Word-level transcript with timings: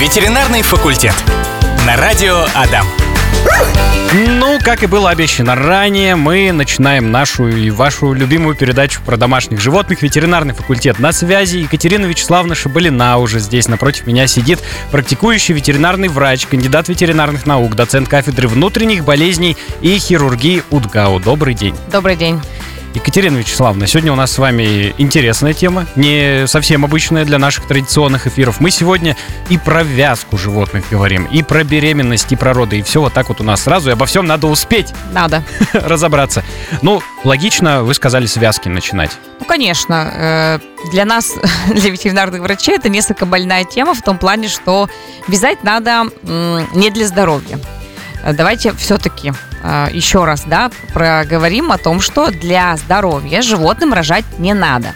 Ветеринарный 0.00 0.62
факультет. 0.62 1.14
На 1.86 1.96
радио 1.96 2.44
Адам. 2.54 2.84
Ну, 4.12 4.58
как 4.60 4.82
и 4.82 4.86
было 4.86 5.10
обещано 5.10 5.54
ранее, 5.54 6.16
мы 6.16 6.50
начинаем 6.50 7.12
нашу 7.12 7.46
и 7.46 7.70
вашу 7.70 8.12
любимую 8.12 8.56
передачу 8.56 9.00
про 9.06 9.16
домашних 9.16 9.60
животных 9.60 10.02
«Ветеринарный 10.02 10.52
факультет». 10.52 10.98
На 10.98 11.12
связи 11.12 11.58
Екатерина 11.58 12.06
Вячеславовна 12.06 12.56
Шабалина 12.56 13.18
уже 13.18 13.38
здесь 13.38 13.68
напротив 13.68 14.08
меня 14.08 14.26
сидит, 14.26 14.58
практикующий 14.90 15.54
ветеринарный 15.54 16.08
врач, 16.08 16.46
кандидат 16.46 16.88
ветеринарных 16.88 17.46
наук, 17.46 17.76
доцент 17.76 18.08
кафедры 18.08 18.48
внутренних 18.48 19.04
болезней 19.04 19.56
и 19.80 19.96
хирургии 19.98 20.64
УДГАУ. 20.70 21.20
Добрый 21.20 21.54
день. 21.54 21.76
Добрый 21.92 22.16
день. 22.16 22.40
Екатерина 22.94 23.36
Вячеславовна, 23.38 23.88
сегодня 23.88 24.12
у 24.12 24.14
нас 24.14 24.30
с 24.30 24.38
вами 24.38 24.94
интересная 24.98 25.52
тема, 25.52 25.84
не 25.96 26.46
совсем 26.46 26.84
обычная 26.84 27.24
для 27.24 27.38
наших 27.38 27.66
традиционных 27.66 28.28
эфиров. 28.28 28.60
Мы 28.60 28.70
сегодня 28.70 29.16
и 29.48 29.58
про 29.58 29.82
вязку 29.82 30.38
животных 30.38 30.84
говорим, 30.92 31.24
и 31.24 31.42
про 31.42 31.64
беременность, 31.64 32.30
и 32.30 32.36
про 32.36 32.52
роды, 32.54 32.78
и 32.78 32.82
все 32.82 33.00
вот 33.00 33.12
так 33.12 33.28
вот 33.30 33.40
у 33.40 33.44
нас 33.44 33.62
сразу, 33.62 33.90
и 33.90 33.92
обо 33.94 34.06
всем 34.06 34.26
надо 34.26 34.46
успеть 34.46 34.92
Надо. 35.12 35.42
разобраться. 35.72 36.44
Ну, 36.82 37.02
логично, 37.24 37.82
вы 37.82 37.94
сказали 37.94 38.26
с 38.26 38.36
вязки 38.36 38.68
начинать. 38.68 39.10
Ну, 39.40 39.46
конечно, 39.46 40.12
э, 40.14 40.58
для 40.92 41.04
нас, 41.04 41.34
для 41.74 41.90
ветеринарных 41.90 42.42
врачей, 42.42 42.76
это 42.76 42.88
несколько 42.88 43.26
больная 43.26 43.64
тема 43.64 43.94
в 43.94 44.02
том 44.02 44.18
плане, 44.18 44.46
что 44.46 44.88
вязать 45.26 45.64
надо 45.64 46.04
не 46.22 46.90
для 46.90 47.08
здоровья. 47.08 47.58
Э, 48.22 48.32
Давайте 48.32 48.72
все-таки 48.74 49.32
еще 49.92 50.24
раз 50.24 50.44
да, 50.46 50.70
проговорим 50.92 51.72
о 51.72 51.78
том, 51.78 52.00
что 52.00 52.30
для 52.30 52.76
здоровья 52.76 53.40
животным 53.40 53.94
рожать 53.94 54.24
не 54.38 54.52
надо. 54.52 54.94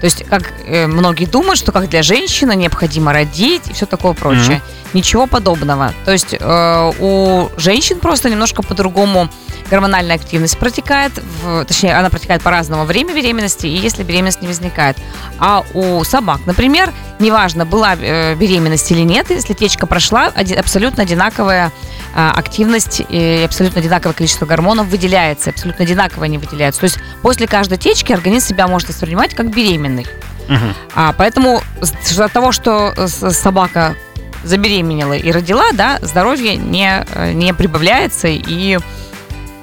То 0.00 0.04
есть, 0.04 0.24
как 0.24 0.52
э, 0.64 0.86
многие 0.86 1.26
думают, 1.26 1.58
что 1.58 1.72
как 1.72 1.88
для 1.88 2.02
женщины 2.02 2.54
необходимо 2.54 3.12
родить 3.12 3.62
и 3.68 3.72
все 3.72 3.86
такое 3.86 4.12
прочее. 4.12 4.56
Мгм. 4.56 4.62
Ничего 4.94 5.26
подобного. 5.26 5.92
То 6.04 6.12
есть 6.12 6.34
э, 6.38 6.92
у 7.00 7.48
женщин 7.56 7.98
просто 7.98 8.30
немножко 8.30 8.62
по-другому 8.62 9.28
гормональная 9.68 10.16
активность 10.16 10.58
протекает, 10.58 11.12
в- 11.42 11.64
точнее, 11.64 11.96
она 11.98 12.10
протекает 12.10 12.42
по 12.42 12.50
разному 12.50 12.84
время 12.84 13.14
беременности, 13.14 13.66
и 13.66 13.76
если 13.76 14.02
беременность 14.02 14.40
не 14.42 14.48
возникает. 14.48 14.96
А 15.38 15.64
у 15.74 16.02
собак, 16.04 16.40
например, 16.46 16.92
неважно, 17.18 17.64
была 17.66 17.94
э, 17.96 18.34
беременность 18.34 18.90
или 18.90 19.00
нет, 19.02 19.30
если 19.30 19.52
течка 19.54 19.86
прошла, 19.86 20.32
абсолютно 20.58 21.02
одинаковая 21.02 21.72
а, 22.14 22.32
активность 22.34 23.02
и 23.08 23.42
абсолютно 23.44 23.80
одинаковое 23.80 24.14
количество 24.14 24.46
гормонов 24.46 24.86
выделяется, 24.86 25.50
абсолютно 25.50 25.84
одинаково 25.84 26.24
они 26.24 26.38
выделяются. 26.38 26.80
То 26.80 26.84
есть 26.84 26.98
после 27.22 27.46
каждой 27.46 27.76
течки 27.78 28.12
организм 28.12 28.48
себя 28.48 28.66
может 28.66 28.88
воспринимать 28.88 29.34
как 29.34 29.50
беременный. 29.54 30.06
Мгм. 30.48 30.74
А, 30.94 31.12
поэтому 31.16 31.60
от 32.18 32.32
того, 32.32 32.52
что 32.52 32.94
с- 32.96 33.30
собака 33.32 33.94
забеременела 34.42 35.12
и 35.14 35.30
родила, 35.30 35.72
да, 35.72 35.98
здоровье 36.00 36.56
не, 36.56 37.04
э, 37.14 37.32
не 37.32 37.52
прибавляется 37.52 38.28
и, 38.28 38.78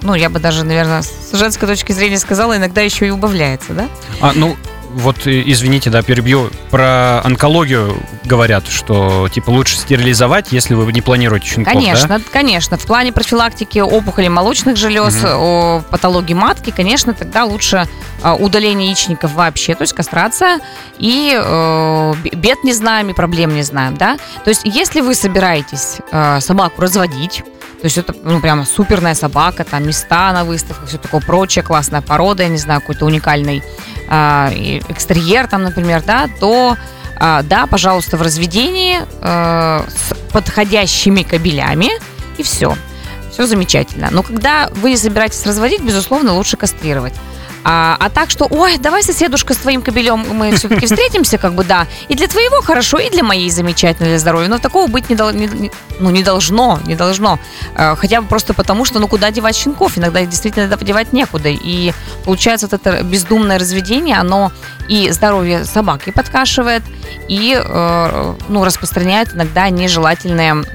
ну, 0.06 0.14
я 0.14 0.30
бы 0.30 0.40
даже, 0.40 0.64
наверное, 0.64 1.02
с 1.02 1.34
женской 1.34 1.68
точки 1.68 1.92
зрения 1.92 2.18
сказала, 2.20 2.56
иногда 2.56 2.82
еще 2.82 3.08
и 3.08 3.10
убавляется, 3.10 3.74
да? 3.74 3.88
А, 4.22 4.32
ну, 4.36 4.56
вот, 4.96 5.28
э, 5.28 5.44
извините, 5.46 5.90
да, 5.90 6.02
перебью. 6.04 6.50
Про 6.72 7.22
онкологию 7.26 7.98
говорят, 8.24 8.68
что, 8.70 9.28
типа, 9.28 9.50
лучше 9.50 9.76
стерилизовать, 9.78 10.54
если 10.54 10.74
вы 10.74 10.94
не 10.94 11.02
планируете 11.02 11.48
щенков, 11.48 11.74
да? 11.74 11.80
Конечно, 11.80 12.22
конечно. 12.32 12.78
В 12.78 12.86
плане 12.86 13.12
профилактики 13.12 13.80
опухолей 13.80 14.30
молочных 14.30 14.78
желез, 14.78 15.16
Мгм. 15.18 15.28
о 15.34 15.82
патологии 15.90 16.34
матки, 16.34 16.70
конечно, 16.72 17.14
тогда 17.14 17.44
лучше 17.44 17.88
а, 18.22 18.36
удаление 18.36 18.88
яичников 18.88 19.34
вообще, 19.34 19.76
то 19.76 19.82
есть 19.82 19.94
кастрация, 19.94 20.60
и 20.98 21.38
э, 21.38 22.14
бед 22.34 22.64
не 22.64 22.72
знаем, 22.74 23.10
и 23.10 23.14
проблем 23.14 23.54
не 23.54 23.64
знаем, 23.64 23.98
да. 23.98 24.18
То 24.46 24.50
есть 24.50 24.62
если 24.64 25.02
вы 25.02 25.14
собираетесь 25.14 25.98
э, 26.12 26.40
собаку 26.40 26.82
разводить, 26.82 27.44
то 27.80 27.86
есть 27.86 27.98
это, 27.98 28.16
ну, 28.24 28.40
прямо 28.42 28.66
суперная 28.66 29.14
собака, 29.14 29.64
там 29.64 29.86
места 29.86 30.32
на 30.34 30.44
выставках, 30.44 30.88
все 30.88 30.98
такое 30.98 31.22
прочее, 31.22 31.64
классная 31.64 32.02
порода, 32.02 32.44
я 32.44 32.50
не 32.50 32.58
знаю, 32.58 32.82
какой-то 32.82 33.06
уникальный 33.06 33.64
и 34.08 34.84
экстерьер 34.88 35.48
там, 35.48 35.64
например, 35.64 36.04
да, 36.06 36.30
то 36.40 36.78
а, 37.18 37.44
да, 37.44 37.66
пожалуйста, 37.68 38.18
в 38.18 38.22
разведении 38.22 39.00
э, 39.00 39.86
с 39.88 40.14
подходящими 40.32 41.24
кабелями 41.24 41.90
и 42.38 42.44
все. 42.44 42.76
Все 43.32 43.46
замечательно. 43.48 44.10
Но 44.12 44.24
когда 44.24 44.70
вы 44.76 44.98
собираетесь 44.98 45.46
разводить, 45.46 45.82
безусловно, 45.82 46.34
лучше 46.34 46.58
кастрировать. 46.58 47.14
А, 47.68 47.98
а 48.00 48.10
так 48.12 48.30
что, 48.30 48.46
ой, 48.50 48.78
давай, 48.78 49.02
соседушка, 49.02 49.56
с 49.56 49.58
твоим 49.58 49.82
кабелем 49.82 50.24
мы 50.32 50.56
все-таки 50.56 50.86
встретимся, 50.86 51.40
как 51.40 51.54
бы, 51.56 51.64
да. 51.64 51.88
И 52.10 52.16
для 52.16 52.28
твоего 52.28 52.62
хорошо, 52.62 53.00
и 53.00 53.10
для 53.10 53.24
моей 53.24 53.50
замечательно, 53.50 54.08
для 54.08 54.20
здоровья. 54.20 54.48
Но 54.48 54.60
такого 54.60 54.86
быть 54.88 55.10
не, 55.10 55.16
дол- 55.16 55.32
не- 55.32 55.72
ну, 56.00 56.12
не 56.12 56.22
должно, 56.22 56.80
не 56.86 56.94
должно. 56.96 57.40
Э, 57.76 57.96
Хотя 57.96 58.22
бы 58.22 58.28
просто 58.28 58.54
потому, 58.54 58.86
что, 58.86 59.00
ну, 59.00 59.08
куда 59.08 59.32
девать 59.32 59.56
щенков? 59.56 59.98
Иногда 59.98 60.24
действительно 60.26 60.68
девать 60.78 61.12
некуда. 61.12 61.50
И 61.50 61.92
получается, 62.24 62.68
вот 62.70 62.80
это 62.86 63.02
бездумное 63.04 63.58
разведение, 63.58 64.18
оно 64.18 64.52
и 64.88 65.10
здоровье 65.10 65.66
собаки 65.66 66.12
подкашивает, 66.12 66.84
и, 67.28 67.60
э, 67.60 68.34
ну, 68.48 68.64
распространяет 68.64 69.34
иногда 69.34 69.70
нежелательное, 69.70 70.52
м, 70.52 70.66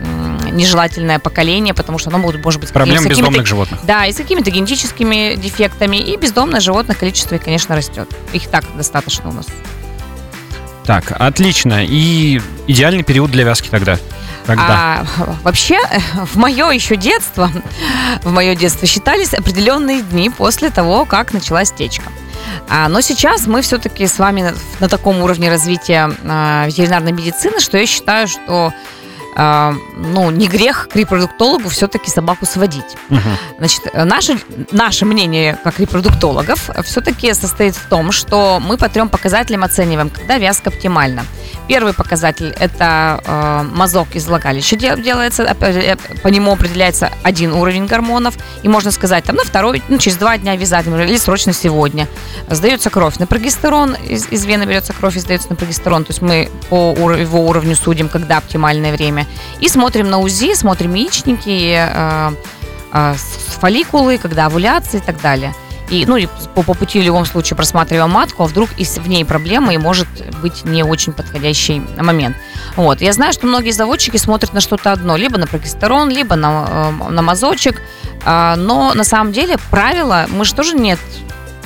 нежелательное 0.51 1.19
поколение, 1.19 1.75
потому 1.75 1.99
что 1.99 2.11
оно 2.11 2.19
может, 2.19 2.45
может 2.45 2.61
быть 2.61 2.71
Проблем 2.71 3.07
бездомных 3.07 3.47
животных. 3.47 3.81
да, 3.85 4.07
и 4.07 4.13
с 4.13 4.17
какими-то 4.17 4.51
генетическими 4.51 5.37
дефектами. 5.37 5.97
И 5.97 6.17
бездомных 6.17 6.61
животных 6.61 6.99
количество, 6.99 7.39
конечно, 7.39 7.77
растет. 7.77 8.09
Их 8.33 8.49
так 8.49 8.65
достаточно 8.77 9.31
у 9.31 9.33
нас. 9.33 9.47
Так, 10.85 11.13
отлично. 11.19 11.85
И 11.85 12.41
идеальный 12.67 13.03
период 13.03 13.31
для 13.31 13.45
вязки 13.45 13.69
тогда. 13.69 13.99
Когда? 14.47 14.65
А 14.69 15.07
вообще, 15.45 15.79
в 16.15 16.37
мое 16.37 16.71
еще 16.71 16.97
детство, 16.97 17.51
в 18.23 18.33
мое 18.33 18.55
детство 18.55 18.87
считались 18.87 19.35
определенные 19.35 20.03
дни 20.03 20.31
после 20.31 20.71
того, 20.71 21.05
как 21.05 21.33
началась 21.33 21.71
течка. 21.73 22.11
А, 22.69 22.89
но 22.89 23.01
сейчас 23.01 23.47
мы 23.47 23.63
все-таки 23.63 24.07
с 24.07 24.19
вами 24.19 24.43
на, 24.43 24.55
на 24.81 24.89
таком 24.89 25.21
уровне 25.21 25.51
развития 25.51 26.11
а, 26.25 26.67
ветеринарной 26.67 27.13
медицины, 27.13 27.61
что 27.61 27.79
я 27.79 27.87
считаю, 27.87 28.29
что 28.29 28.73
а, 29.37 29.75
ну, 29.97 30.31
не 30.31 30.49
грех 30.49 30.89
к 30.91 30.97
репродуктологу 30.97 31.69
все-таки 31.69 32.11
собаку 32.11 32.47
сводить. 32.47 32.97
Мгм. 33.09 33.37
Значит, 33.59 33.95
наше, 33.95 34.41
наше 34.73 35.05
мнение 35.05 35.59
как 35.63 35.79
репродуктологов 35.79 36.71
все-таки 36.85 37.33
состоит 37.35 37.77
в 37.77 37.89
том, 37.89 38.13
что 38.13 38.61
мы 38.61 38.77
по 38.77 38.89
трем 38.89 39.09
показателям 39.09 39.65
оцениваем, 39.65 40.11
когда 40.11 40.39
вязка 40.39 40.71
оптимальна. 40.71 41.25
Первый 41.71 41.93
показатель– 41.93 42.53
это 42.59 43.23
э, 43.25 43.63
мазок 43.63 44.09
из 44.17 44.27
влагалища 44.27 44.75
де- 44.75 45.01
делается, 45.01 45.45
э, 45.45 45.97
по 46.21 46.27
нему 46.27 46.51
определяется 46.51 47.13
один 47.23 47.53
уровень 47.53 47.87
гормонов, 47.87 48.35
и 48.65 48.69
можно 48.69 48.91
сказать, 48.91 49.23
там, 49.23 49.37
на 49.37 49.45
второй, 49.45 49.81
ну, 49.87 49.97
через 49.99 50.17
два 50.17 50.37
дня 50.37 50.57
например, 50.87 51.07
или 51.07 51.17
срочно 51.17 51.53
сегодня. 51.53 52.09
Сдается 52.49 52.91
кровь 52.91 53.19
на 53.19 53.29
прогестерон, 53.29 53.95
из, 53.95 54.27
из 54.33 54.45
вены 54.47 54.65
берется 54.65 54.93
кровь 54.93 55.15
и 55.17 55.21
сдается 55.21 55.49
на 55.51 55.55
прогестерон, 55.55 56.03
то 56.03 56.11
есть 56.11 56.23
мы 56.23 56.51
по 56.71 56.93
его 57.13 57.47
уровню 57.47 57.77
судим, 57.77 58.09
когда 58.09 58.39
оптимальное 58.39 58.93
время. 58.93 59.29
И 59.61 59.69
смотрим 59.69 60.11
на 60.11 60.19
УЗИ, 60.19 60.57
смотрим 60.57 60.95
яичники, 60.95 61.77
э, 61.79 62.33
э, 62.93 63.15
фолликулы, 63.61 64.19
когда 64.19 64.47
овуляция 64.47 65.01
и 65.01 65.05
так 65.05 65.21
далее. 65.21 65.55
И, 65.91 66.07
ну, 66.07 66.17
и 66.17 66.29
по, 66.55 66.63
по 66.63 66.75
пути 66.75 67.01
в 67.01 67.03
любом 67.03 67.27
случае 67.27 67.57
просматриваем 67.57 68.11
матку, 68.11 68.45
а 68.45 68.47
вдруг 68.47 68.71
и 68.79 68.85
в 68.85 69.09
ней 69.09 69.25
проблема, 69.25 69.75
и 69.75 69.79
может 69.79 70.09
быть 70.41 70.65
не 70.65 70.85
очень 70.85 71.13
подходящий 71.13 71.83
момент. 71.99 72.37
Вот. 72.77 73.01
Я 73.01 73.13
знаю, 73.13 73.33
что 73.33 73.47
многие 73.47 73.73
заводчики 73.73 74.17
смотрят 74.17 74.53
на 74.53 74.61
что-то 74.61 74.93
одно, 74.93 75.17
либо 75.17 75.39
на 75.39 75.47
прогестерон, 75.47 76.09
либо 76.11 76.37
на, 76.37 76.93
э, 77.01 77.11
на 77.11 77.23
мазочек, 77.23 77.83
А, 78.25 78.57
но 78.57 78.93
на 78.95 79.05
самом 79.05 79.33
деле 79.33 79.57
правила, 79.71 80.27
мы 80.29 80.45
же 80.45 80.55
тоже 80.55 80.77
нет, 80.77 80.99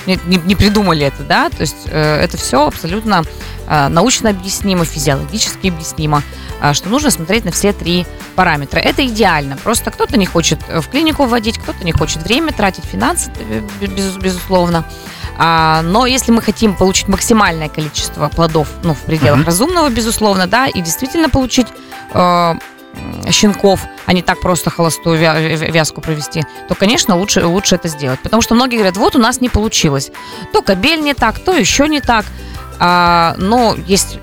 не, 0.06 0.18
не- 0.26 0.54
придумали 0.56 1.06
это, 1.06 1.22
да, 1.22 1.48
то 1.50 1.60
есть 1.60 1.86
э, 1.86 2.16
это 2.20 2.36
все 2.36 2.66
абсолютно 2.66 3.22
э, 3.66 3.88
научно 3.88 4.30
объяснимо, 4.30 4.84
физиологически 4.84 5.68
объяснимо, 5.68 6.22
а, 6.60 6.72
что 6.74 6.88
нужно 6.88 7.10
смотреть 7.10 7.44
на 7.44 7.50
все 7.52 7.72
три 7.72 8.06
параметра. 8.36 8.78
Это 8.78 9.04
идеально. 9.06 9.56
Просто 9.56 9.90
кто-то 9.90 10.16
не 10.18 10.26
хочет 10.26 10.58
э, 10.68 10.80
в 10.80 10.88
клинику 10.88 11.24
вводить, 11.24 11.58
кто-то 11.58 11.84
не 11.84 11.92
хочет 11.92 12.22
время 12.22 12.52
тратить, 12.52 12.84
финансы, 12.84 13.30
э, 13.50 13.60
без- 13.86 14.16
безусловно. 14.16 14.84
А, 15.36 15.82
но 15.82 16.06
если 16.06 16.30
мы 16.32 16.40
хотим 16.42 16.74
получить 16.74 17.08
максимальное 17.08 17.68
количество 17.68 18.28
плодов, 18.28 18.68
ну, 18.84 18.94
в 18.94 19.00
пределах 19.00 19.38
Мгм. 19.40 19.46
разумного, 19.46 19.88
безусловно, 19.90 20.46
да, 20.46 20.66
и 20.68 20.80
действительно 20.80 21.28
получить 21.28 21.66
э, 22.12 22.54
щенков, 23.30 23.80
а 24.06 24.12
не 24.12 24.22
так 24.22 24.40
просто 24.40 24.70
холостую 24.70 25.18
вя- 25.20 25.40
вя- 25.54 25.70
вязку 25.70 26.00
провести, 26.00 26.44
то, 26.68 26.74
конечно, 26.74 27.16
лучше, 27.16 27.44
лучше 27.46 27.76
это 27.76 27.88
сделать. 27.88 28.20
Потому 28.20 28.42
что 28.42 28.54
многие 28.54 28.76
говорят, 28.76 28.96
вот 28.96 29.16
у 29.16 29.18
нас 29.18 29.40
не 29.40 29.48
получилось. 29.48 30.10
То 30.52 30.62
кабель 30.62 31.00
не 31.00 31.14
так, 31.14 31.38
то 31.38 31.52
еще 31.52 31.88
не 31.88 32.00
так. 32.00 32.26
А, 32.78 33.34
но 33.38 33.76
есть, 33.86 34.18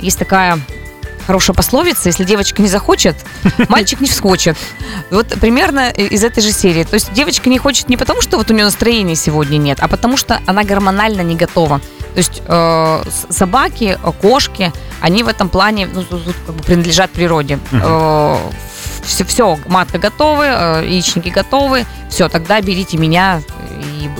есть 0.00 0.18
такая 0.18 0.58
хорошая 1.26 1.54
пословица, 1.54 2.08
если 2.08 2.24
девочка 2.24 2.60
не 2.62 2.68
захочет, 2.68 3.16
мальчик 3.68 4.00
не 4.00 4.08
вскочит. 4.08 4.56
Вот 5.10 5.28
примерно 5.40 5.88
из 5.90 6.24
этой 6.24 6.42
же 6.42 6.52
серии. 6.52 6.84
То 6.84 6.94
есть 6.94 7.12
девочка 7.12 7.48
не 7.48 7.58
хочет 7.58 7.88
не 7.88 7.96
потому, 7.96 8.20
что 8.20 8.36
вот 8.36 8.50
у 8.50 8.54
нее 8.54 8.64
настроения 8.64 9.14
сегодня 9.14 9.56
нет, 9.56 9.78
а 9.80 9.88
потому 9.88 10.16
что 10.16 10.40
она 10.46 10.64
гормонально 10.64 11.20
не 11.22 11.36
готова 11.36 11.80
То 12.14 12.18
есть 12.18 12.42
э, 12.46 13.02
собаки, 13.30 13.98
э, 14.02 14.12
кошки, 14.20 14.72
они 15.00 15.22
в 15.22 15.28
этом 15.28 15.48
плане 15.48 15.86
ну, 15.86 16.04
как 16.46 16.54
бы 16.54 16.62
принадлежат 16.62 17.10
природе. 17.10 17.58
все, 19.04 19.24
все, 19.24 19.58
матка 19.66 19.98
готовы, 19.98 20.44
э, 20.46 20.84
яичники 20.86 21.28
готовы, 21.30 21.86
все, 22.08 22.28
тогда 22.28 22.60
берите 22.60 22.98
меня 22.98 23.42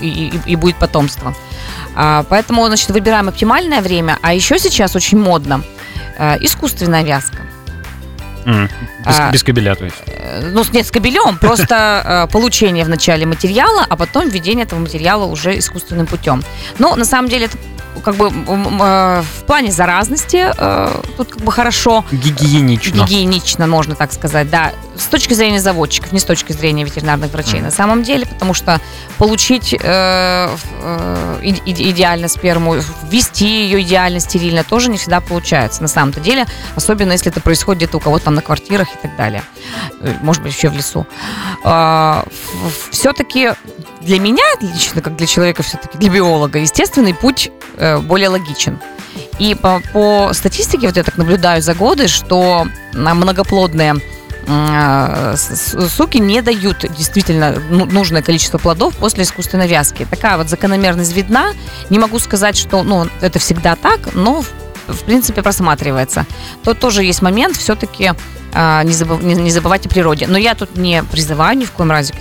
и, 0.00 0.06
и- 0.06 0.40
и- 0.46 0.56
будет 0.56 0.76
потомство. 0.76 1.34
А, 1.94 2.24
поэтому, 2.28 2.66
значит, 2.66 2.90
выбираем 2.90 3.28
оптимальное 3.28 3.80
время, 3.80 4.18
а 4.22 4.32
еще 4.34 4.58
сейчас 4.58 4.96
очень 4.96 5.18
модно 5.18 5.62
э, 6.18 6.36
искусственная 6.40 7.04
вязка. 7.04 7.38
М, 8.44 8.68
Без, 9.06 9.18
А. 9.20 9.30
без 9.30 9.42
кабеля, 9.44 9.74
то 9.76 9.84
есть. 9.84 9.96
Э, 10.06 10.50
Ну, 10.52 10.64
нет, 10.72 10.84
с 10.86 10.90
кабелем, 10.90 11.38
просто 11.38 12.26
э, 12.28 12.32
получение 12.32 12.84
вначале 12.84 13.24
материала, 13.26 13.86
а 13.88 13.96
потом 13.96 14.28
введение 14.28 14.64
этого 14.64 14.80
материала 14.80 15.26
уже 15.26 15.56
искусственным 15.58 16.06
путем. 16.06 16.42
Но 16.78 16.96
на 16.96 17.04
самом 17.04 17.28
деле 17.28 17.44
это 17.46 17.56
как 18.02 18.16
бы 18.16 18.26
э, 18.28 19.22
в 19.22 19.44
плане 19.46 19.70
заразности 19.72 20.46
э, 20.56 21.00
тут 21.16 21.28
как 21.31 21.43
бы 21.43 21.52
хорошо, 21.52 22.04
Гигиенично. 22.12 23.04
гигиенично, 23.04 23.66
можно 23.66 23.94
так 23.94 24.12
сказать, 24.12 24.50
да, 24.50 24.72
с 24.96 25.06
точки 25.06 25.34
зрения 25.34 25.60
заводчиков, 25.60 26.12
не 26.12 26.19
с 26.20 26.25
точки 26.25 26.52
зрения 26.52 26.84
ветеринарных 26.84 27.32
врачей 27.32 27.56
Мгм. 27.60 27.64
на 27.66 27.70
самом 27.70 28.02
деле, 28.02 28.26
потому 28.26 28.54
что 28.54 28.81
получить 29.19 29.72
э, 29.75 29.78
э, 29.82 31.40
идеально 31.43 32.28
сперму, 32.28 32.76
ввести 33.08 33.46
ее 33.64 33.81
идеально 33.82 34.20
стерильно 34.20 34.64
тоже 34.64 34.90
не 34.90 34.99
всегда 34.99 35.20
получается 35.20 35.82
на 35.82 35.88
самом-то 35.88 36.20
деле, 36.20 36.46
особенно 36.76 37.12
если 37.12 37.31
это 37.31 37.40
происходит 37.40 37.78
где-то 37.82 37.96
у 37.99 38.00
кого-то 38.00 38.26
там 38.26 38.34
на 38.34 38.43
квартирах 38.43 38.88
и 38.94 38.99
так 39.00 39.16
далее, 39.16 39.43
Э, 40.00 40.14
может 40.22 40.43
быть 40.43 40.52
еще 40.54 40.69
в 40.69 40.75
лесу. 40.75 41.06
Все-таки 42.90 43.50
для 44.04 44.19
меня, 44.19 44.44
лично 44.60 45.00
как 45.00 45.16
для 45.16 45.26
человека, 45.26 45.62
все-таки 45.62 45.99
для 45.99 46.10
биолога, 46.10 46.58
естественный 46.58 47.14
путь 47.14 47.50
э, 47.76 47.99
более 47.99 48.28
логичен. 48.28 48.78
И 49.38 49.54
по, 49.54 49.81
по 49.93 50.31
статистике, 50.32 50.87
вот 50.87 50.96
я 50.96 51.02
так 51.02 51.16
наблюдаю 51.16 51.62
за 51.62 51.75
годы, 51.75 52.08
что 52.08 52.66
многоплодные 52.94 53.94
суки 55.88 56.19
не 56.19 56.43
дают 56.43 56.84
действительно 56.96 57.62
ну- 57.70 57.87
нужное 57.87 58.22
количество 58.22 58.58
плодов 58.58 58.96
после 58.96 59.22
искусственной 59.22 59.69
вязки. 59.69 60.06
Такая 60.10 60.37
вот 60.37 60.49
закономерность 60.49 61.14
видна. 61.14 61.52
Не 61.90 61.99
могу 61.99 62.19
сказать, 62.19 62.56
что 62.56 62.82
ну, 62.82 63.06
это 63.20 63.38
всегда 63.38 63.76
так, 63.76 64.14
но 64.14 64.43
в 64.88 65.04
принципе 65.04 65.43
просматривается. 65.43 66.26
То 66.64 66.75
тоже 66.75 67.04
есть 67.04 67.22
момент 67.22 67.56
все-таки 67.56 68.12
не, 68.54 68.93
забыв- 68.93 69.22
не- 69.22 69.34
не 69.34 69.50
забывать 69.50 69.87
о 69.87 69.88
природе. 69.88 70.26
Но 70.26 70.37
я 70.38 70.54
тут 70.54 70.76
не 70.76 71.02
призываю 71.04 71.56
ни 71.58 71.64
в 71.64 71.72
коем 71.72 71.90
разе 71.90 72.12
к 72.12 72.19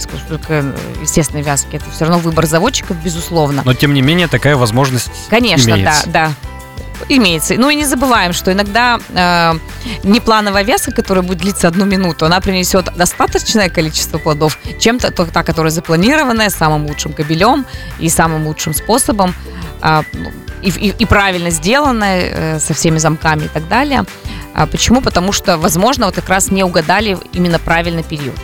э, 0.50 0.74
естественной 1.02 1.44
вязке. 1.44 1.78
Это 1.78 1.86
все 1.92 2.06
равно 2.06 2.20
выбор 2.20 2.46
заводчиков, 2.46 2.98
безусловно. 3.04 3.62
Но 3.66 3.74
тем 3.74 3.94
не 3.94 4.02
менее 4.02 4.28
такая 4.28 4.56
возможность 4.56 5.12
Конечно, 5.30 5.72
имеется. 5.72 6.04
да, 6.08 6.28
да. 6.28 6.34
Имеется. 7.10 7.56
Ну 7.58 7.70
и 7.72 7.76
не 7.76 7.86
забываем, 7.86 8.32
что 8.32 8.52
иногда 8.54 9.00
э, 9.10 9.54
неплановая 10.04 10.64
вязка, 10.64 10.92
которая 10.92 11.24
будет 11.24 11.40
длиться 11.40 11.68
одну 11.68 11.86
минуту, 11.86 12.26
она 12.28 12.40
принесет 12.42 12.90
достаточное 12.96 13.70
количество 13.70 14.20
плодов, 14.20 14.60
чем 14.80 15.00
то 15.00 15.12
та, 15.12 15.44
которая 15.44 15.72
запланированная, 15.72 16.50
самым 16.52 16.86
лучшим 16.86 17.14
кабелем 17.14 17.66
и 18.00 18.08
самым 18.08 18.46
лучшим 18.46 18.74
способом, 18.76 19.34
а, 19.82 20.04
ну, 20.14 20.32
и, 20.62 20.70
и- 20.70 20.94
и 21.00 21.06
правильно 21.06 21.50
сделанная, 21.50 22.22
э, 22.22 22.60
со 22.60 22.76
всеми 22.76 23.00
замками 23.00 23.46
и 23.46 23.48
так 23.48 23.68
далее. 23.68 24.06
А 24.54 24.66
почему? 24.68 25.02
Потому 25.02 25.32
что, 25.32 25.58
возможно, 25.58 26.06
вот 26.06 26.16
как 26.16 26.30
раз 26.30 26.52
не 26.52 26.64
угадали 26.64 27.18
именно 27.34 27.60
правильный 27.60 28.04
период. 28.04 28.36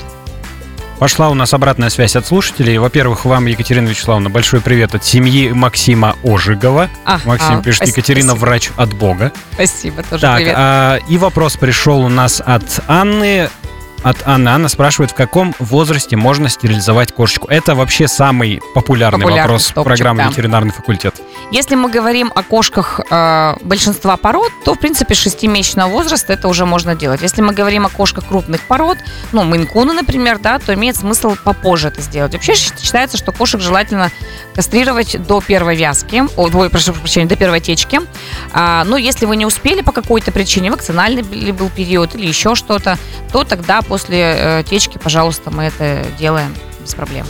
Пошла 0.99 1.29
у 1.29 1.35
нас 1.35 1.53
обратная 1.53 1.89
связь 1.89 2.15
от 2.15 2.25
слушателей. 2.25 2.79
Во-первых, 2.79 3.25
вам, 3.25 3.45
Екатерина 3.45 3.87
Вячеславовна, 3.87 4.31
большой 4.31 4.61
привет 4.61 4.95
от 4.95 5.05
семьи 5.05 5.51
Максима 5.51 6.15
Ожегова. 6.23 6.89
А, 7.05 7.19
Максим 7.23 7.59
а, 7.59 7.61
пишет, 7.61 7.77
спасибо, 7.77 7.97
Екатерина 7.97 8.29
спасибо. 8.29 8.45
врач 8.45 8.69
от 8.77 8.93
Бога. 8.95 9.31
Спасибо, 9.53 10.01
тоже 10.01 10.21
Так, 10.23 10.37
привет. 10.37 10.55
а, 10.57 10.97
и 11.07 11.17
вопрос 11.19 11.55
пришел 11.55 11.99
у 12.01 12.09
нас 12.09 12.41
от 12.43 12.63
Анны. 12.87 13.49
От 14.01 14.17
Анны. 14.25 14.49
Анна 14.49 14.69
спрашивает, 14.69 15.11
в 15.11 15.13
каком 15.13 15.53
возрасте 15.59 16.15
можно 16.15 16.49
стерилизовать 16.49 17.11
кошечку? 17.11 17.47
Это 17.47 17.75
вообще 17.75 18.07
самый 18.07 18.59
популярный, 18.73 19.19
Популярный 19.19 19.53
вопрос 19.53 19.71
программы 19.73 20.23
да. 20.23 20.29
«Ветеринарный 20.29 20.71
факультет». 20.71 21.21
Если 21.49 21.75
мы 21.75 21.89
говорим 21.89 22.29
о 22.35 22.43
кошках 22.43 22.99
э, 23.09 23.55
большинства 23.61 24.17
пород, 24.17 24.51
то, 24.65 24.73
в 24.73 24.79
принципе, 24.79 25.15
с 25.15 25.25
6-месячного 25.25 25.87
возраста 25.89 26.33
это 26.33 26.49
уже 26.49 26.65
можно 26.65 26.93
делать. 26.93 27.21
Если 27.21 27.41
мы 27.41 27.53
говорим 27.53 27.85
о 27.85 27.89
кошках 27.89 28.27
крупных 28.27 28.61
пород, 28.63 28.97
ну, 29.31 29.43
мейнкуны, 29.43 29.93
например, 29.93 30.39
да, 30.39 30.59
то 30.59 30.73
имеет 30.73 30.97
смысл 30.97 31.37
попозже 31.41 31.87
это 31.87 32.01
сделать. 32.01 32.33
Вообще 32.33 32.53
считается, 32.55 33.15
что 33.15 33.31
кошек 33.31 33.61
желательно 33.61 34.11
кастрировать 34.53 35.25
до 35.25 35.39
первой 35.39 35.77
вязки, 35.77 36.25
ой, 36.35 36.69
прошу 36.69 36.91
прощения, 36.91 37.27
до 37.27 37.37
первой 37.37 37.61
течки. 37.61 38.01
А, 38.51 38.83
но 38.83 38.97
если 38.97 39.25
вы 39.25 39.37
не 39.37 39.45
успели 39.45 39.79
по 39.79 39.93
какой-то 39.93 40.33
причине, 40.33 40.69
вакцинальный 40.69 41.21
ли 41.21 41.53
был 41.53 41.69
период 41.69 42.13
или 42.15 42.25
еще 42.27 42.55
что-то, 42.55 42.97
то 43.31 43.45
тогда 43.45 43.81
после 43.81 44.35
э, 44.37 44.63
течки, 44.69 44.97
пожалуйста, 44.97 45.49
мы 45.49 45.63
это 45.63 46.05
делаем 46.19 46.53
без 46.81 46.93
проблем. 46.93 47.25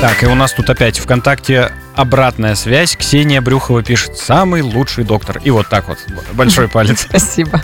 Так, 0.00 0.22
и 0.22 0.26
у 0.26 0.34
нас 0.34 0.52
тут 0.52 0.68
опять 0.68 0.98
ВКонтакте 0.98 1.70
обратная 1.94 2.54
связь. 2.56 2.96
Ксения 2.96 3.40
Брюхова 3.40 3.82
пишет 3.82 4.18
«Самый 4.18 4.62
лучший 4.62 5.04
доктор». 5.04 5.40
И 5.44 5.50
вот 5.50 5.68
так 5.68 5.88
вот, 5.88 5.98
большой 6.32 6.68
палец. 6.72 7.02
Спасибо. 7.08 7.62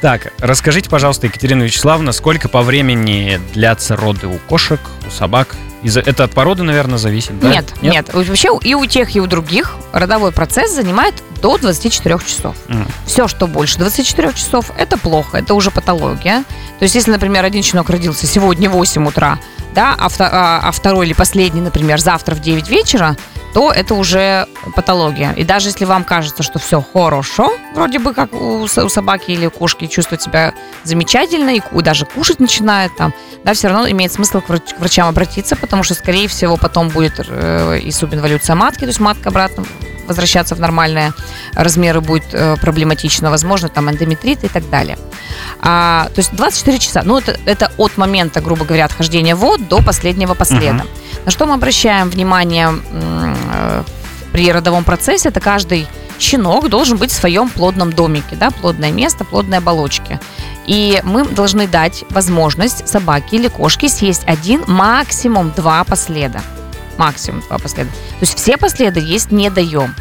Так, 0.00 0.32
расскажите, 0.38 0.88
пожалуйста, 0.88 1.26
Екатерина 1.26 1.64
Вячеславовна, 1.64 2.12
сколько 2.12 2.48
по 2.48 2.62
времени 2.62 3.40
длятся 3.54 3.96
роды 3.96 4.28
у 4.28 4.38
кошек, 4.38 4.78
у 5.06 5.10
собак? 5.10 5.56
Из- 5.82 5.96
Это 5.96 6.24
от 6.24 6.30
породы, 6.32 6.62
наверное, 6.62 6.98
зависит, 6.98 7.38
да? 7.40 7.48
Нет, 7.50 7.72
нет, 7.82 8.12
Вообще 8.12 8.56
и 8.62 8.74
у 8.74 8.86
тех, 8.86 9.16
и 9.16 9.20
у 9.20 9.26
других 9.26 9.74
родовой 9.92 10.30
процесс 10.30 10.72
занимает 10.72 11.14
до 11.42 11.58
24 11.58 12.18
часов. 12.24 12.54
М. 12.68 12.86
Все, 13.06 13.26
что 13.26 13.48
больше 13.48 13.78
24 13.78 14.32
часов, 14.34 14.70
это 14.78 14.96
плохо, 14.98 15.38
это 15.38 15.54
уже 15.54 15.72
патология. 15.72 16.44
То 16.78 16.84
есть, 16.84 16.94
если, 16.94 17.10
например, 17.10 17.44
один 17.44 17.64
щенок 17.64 17.90
родился 17.90 18.26
сегодня 18.28 18.70
в 18.70 18.74
8 18.74 19.06
утра, 19.08 19.38
да, 19.78 19.94
а, 19.96 20.08
а- 20.18 20.60
а 20.68 20.72
второй 20.72 21.06
или 21.06 21.12
последний, 21.12 21.60
например, 21.60 22.00
завтра 22.00 22.34
в 22.34 22.40
9 22.40 22.68
вечера, 22.68 23.16
то 23.54 23.72
это 23.72 23.94
уже 23.94 24.46
патология. 24.74 25.32
И 25.32 25.44
даже 25.44 25.68
если 25.68 25.84
вам 25.84 26.04
кажется, 26.04 26.42
что 26.42 26.58
все 26.58 26.82
хорошо, 26.82 27.52
вроде 27.74 27.98
бы 27.98 28.14
как 28.14 28.32
у, 28.34 28.66
собаки 28.66 29.30
или 29.30 29.46
у 29.46 29.50
кошки 29.50 29.86
чувствует 29.86 30.22
себя 30.22 30.54
замечательно 30.84 31.50
и 31.56 31.62
даже 31.82 32.04
кушать 32.04 32.40
начинает 32.40 32.94
там, 32.96 33.14
да, 33.44 33.54
все 33.54 33.68
равно 33.68 33.88
имеет 33.90 34.12
смысл 34.12 34.40
к, 34.40 34.48
врач- 34.48 34.74
к 34.74 34.80
врачам 34.80 35.08
обратиться, 35.08 35.56
потому 35.56 35.82
что, 35.82 35.94
скорее 35.94 36.28
всего, 36.28 36.56
потом 36.56 36.88
будет 36.88 37.24
э, 37.26 37.80
и 37.80 37.90
субинволюция 37.90 38.56
матки, 38.56 38.80
то 38.80 38.86
есть 38.86 39.00
матка 39.00 39.30
обратно 39.30 39.64
возвращаться 40.08 40.54
в 40.54 40.60
нормальные 40.60 41.12
размеры 41.52 42.00
будет 42.00 42.32
э, 42.32 42.56
проблематично, 42.56 43.30
возможно, 43.30 43.68
там 43.68 43.90
эндометрит 43.90 44.42
и 44.42 44.48
так 44.48 44.68
далее. 44.70 44.98
А, 45.60 46.08
то 46.14 46.18
есть 46.20 46.34
24 46.34 46.78
часа, 46.78 47.02
ну 47.04 47.18
это, 47.18 47.38
это 47.44 47.70
от 47.76 47.96
момента, 47.96 48.40
грубо 48.40 48.64
говоря, 48.64 48.86
отхождения 48.86 49.36
вод 49.36 49.68
до 49.68 49.82
последнего 49.82 50.34
последа. 50.34 50.86
На 51.28 51.32
что 51.32 51.44
мы 51.44 51.52
обращаем 51.52 52.08
внимание 52.08 52.70
э, 52.90 53.82
при 54.32 54.50
родовом 54.50 54.82
процессе, 54.82 55.28
это 55.28 55.40
каждый 55.40 55.86
щенок 56.18 56.70
должен 56.70 56.96
быть 56.96 57.10
в 57.10 57.14
своем 57.14 57.50
плодном 57.50 57.92
домике, 57.92 58.34
да, 58.34 58.50
плодное 58.50 58.90
место, 58.92 59.26
плодные 59.26 59.58
оболочки. 59.58 60.18
И 60.66 61.02
мы 61.04 61.26
должны 61.26 61.68
дать 61.68 62.06
возможность 62.08 62.88
собаке 62.88 63.36
или 63.36 63.48
кошке 63.48 63.90
съесть 63.90 64.22
один, 64.26 64.64
максимум 64.66 65.52
два 65.54 65.84
последа. 65.84 66.40
Максимум 66.96 67.42
два 67.42 67.58
последа. 67.58 67.90
То 67.90 68.22
есть 68.22 68.34
все 68.34 68.56
последы 68.56 69.00
есть 69.00 69.30
не 69.30 69.50
даем. 69.50 69.94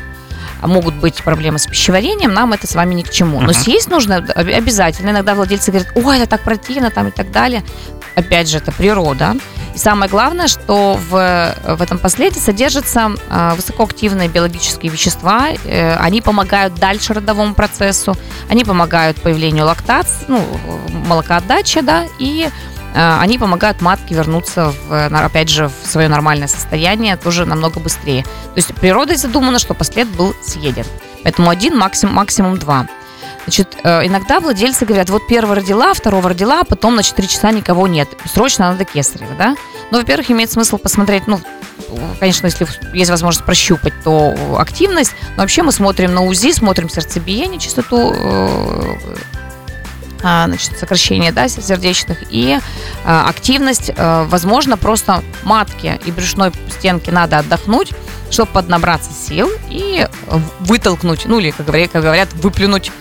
Могут 0.68 0.96
быть 0.96 1.24
проблемы 1.24 1.60
с 1.60 1.66
пищеварением, 1.68 2.34
нам 2.34 2.54
это 2.54 2.68
с 2.68 2.76
вами 2.76 2.94
ни 2.96 3.04
к 3.04 3.10
чему. 3.10 3.40
Но 3.42 3.54
съесть 3.54 3.90
нужно 3.90 4.18
об- 4.18 4.30
обязательно. 4.38 5.10
Иногда 5.12 5.34
владельцы 5.36 5.72
говорят, 5.72 5.92
ой, 5.96 6.18
это 6.20 6.28
так 6.28 6.42
противно 6.42 6.92
там 6.92 7.08
и 7.08 7.12
так 7.12 7.32
далее. 7.32 7.64
Опять 8.16 8.50
же, 8.50 8.58
это 8.58 8.72
природа. 8.72 9.36
И 9.76 9.78
самое 9.78 10.10
главное, 10.10 10.48
что 10.48 11.00
в, 11.10 11.56
в 11.78 11.82
этом 11.82 12.00
последе 12.00 12.40
содержатся 12.40 13.12
э, 13.30 13.54
высокоактивные 13.56 14.28
биологические 14.28 14.92
вещества. 14.92 15.50
Э, 15.66 15.96
они 15.98 16.22
помогают 16.22 16.74
дальше 16.76 17.14
родовому 17.14 17.54
процессу, 17.54 18.18
они 18.50 18.64
помогают 18.64 19.18
появлению 19.22 19.66
лактации, 19.66 20.26
ну, 20.28 20.44
молокоотдачи, 21.06 21.82
да, 21.82 22.06
и 22.18 22.50
они 22.98 23.38
помогают 23.38 23.82
матке 23.82 24.16
вернуться, 24.16 24.74
в, 24.88 25.10
на- 25.10 25.26
опять 25.26 25.50
же, 25.50 25.70
в 25.70 25.88
свое 25.88 26.08
нормальное 26.08 26.48
состояние 26.48 27.16
тоже 27.18 27.46
намного 27.46 27.80
быстрее. 27.80 28.24
То 28.24 28.58
есть 28.58 28.74
природой 28.76 29.18
задумано, 29.18 29.60
что 29.60 29.74
послед 29.74 30.08
был 30.08 30.34
съеден. 30.44 30.86
Поэтому 31.24 31.50
один, 31.50 31.78
максимум, 31.78 32.16
максимум 32.16 32.58
два. 32.58 32.88
Значит, 33.46 33.78
э, 33.84 34.06
иногда 34.06 34.40
владельцы 34.42 34.86
говорят, 34.86 35.10
вот 35.10 35.26
первого 35.28 35.56
родила, 35.56 35.94
второго 35.94 36.30
родила, 36.30 36.62
а 36.62 36.64
потом 36.66 36.96
на 36.96 37.04
4 37.04 37.28
часа 37.28 37.52
никого 37.52 37.88
нет. 37.88 38.10
Срочно 38.34 38.72
надо 38.72 38.84
кесарево, 38.84 39.36
да? 39.38 39.56
Ну, 39.90 40.00
во-первых, 40.00 40.30
имеет 40.32 40.52
смысл 40.52 40.78
посмотреть, 40.78 41.28
ну, 41.28 41.40
конечно, 42.20 42.48
если 42.48 42.68
есть 42.94 43.10
возможность 43.10 43.46
прощупать, 43.46 43.94
то 44.04 44.36
активность. 44.60 45.14
Но 45.38 45.44
вообще 45.44 45.64
мы 45.64 45.72
смотрим 45.72 46.14
на 46.14 46.24
УЗИ, 46.24 46.52
смотрим 46.52 46.90
сердцебиение, 46.90 47.58
частоту 47.60 48.14
э, 48.14 48.96
значит, 50.48 50.78
сокращения 50.78 51.32
да, 51.32 51.48
сердечных 51.48 52.24
и 52.30 52.60
а, 53.06 53.28
активность. 53.30 53.92
Э, 53.96 54.26
Возможно, 54.28 54.78
просто 54.78 55.24
матке 55.44 56.00
и 56.06 56.12
брюшной 56.12 56.52
стенке 56.70 57.12
надо 57.12 57.40
отдохнуть, 57.40 57.94
чтобы 58.30 58.52
поднабраться 58.52 59.12
сил 59.12 59.50
и 59.70 60.08
вытолкнуть, 60.60 61.26
ну 61.26 61.40
или, 61.40 61.52
как 61.52 61.66
говорят, 62.02 62.34
выплюнуть 62.34 62.92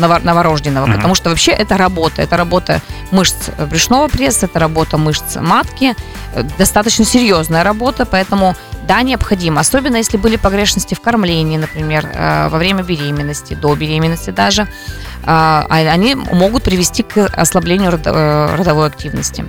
новорожденного, 0.00 0.86
mm-hmm. 0.86 0.94
потому 0.96 1.14
что 1.14 1.30
вообще 1.30 1.52
это 1.52 1.76
работа, 1.76 2.22
это 2.22 2.36
работа 2.36 2.80
мышц 3.10 3.50
брюшного 3.70 4.08
пресса, 4.08 4.46
это 4.46 4.58
работа 4.58 4.98
мышц 4.98 5.36
матки, 5.36 5.94
э, 6.34 6.42
достаточно 6.58 7.04
серьезная 7.04 7.64
работа, 7.64 8.06
поэтому 8.06 8.56
да, 8.86 9.02
необходимо, 9.02 9.60
особенно 9.60 9.96
если 9.96 10.16
были 10.16 10.36
погрешности 10.36 10.94
в 10.94 11.00
кормлении, 11.00 11.56
например, 11.56 12.10
э, 12.12 12.48
во 12.48 12.58
время 12.58 12.82
беременности, 12.82 13.54
до 13.54 13.74
беременности 13.74 14.30
даже, 14.30 14.68
а, 15.22 15.66
они 15.68 16.14
могут 16.14 16.62
привести 16.62 17.02
к 17.02 17.26
ослаблению 17.26 18.00
э, 18.02 18.56
родовой 18.56 18.86
активности. 18.86 19.44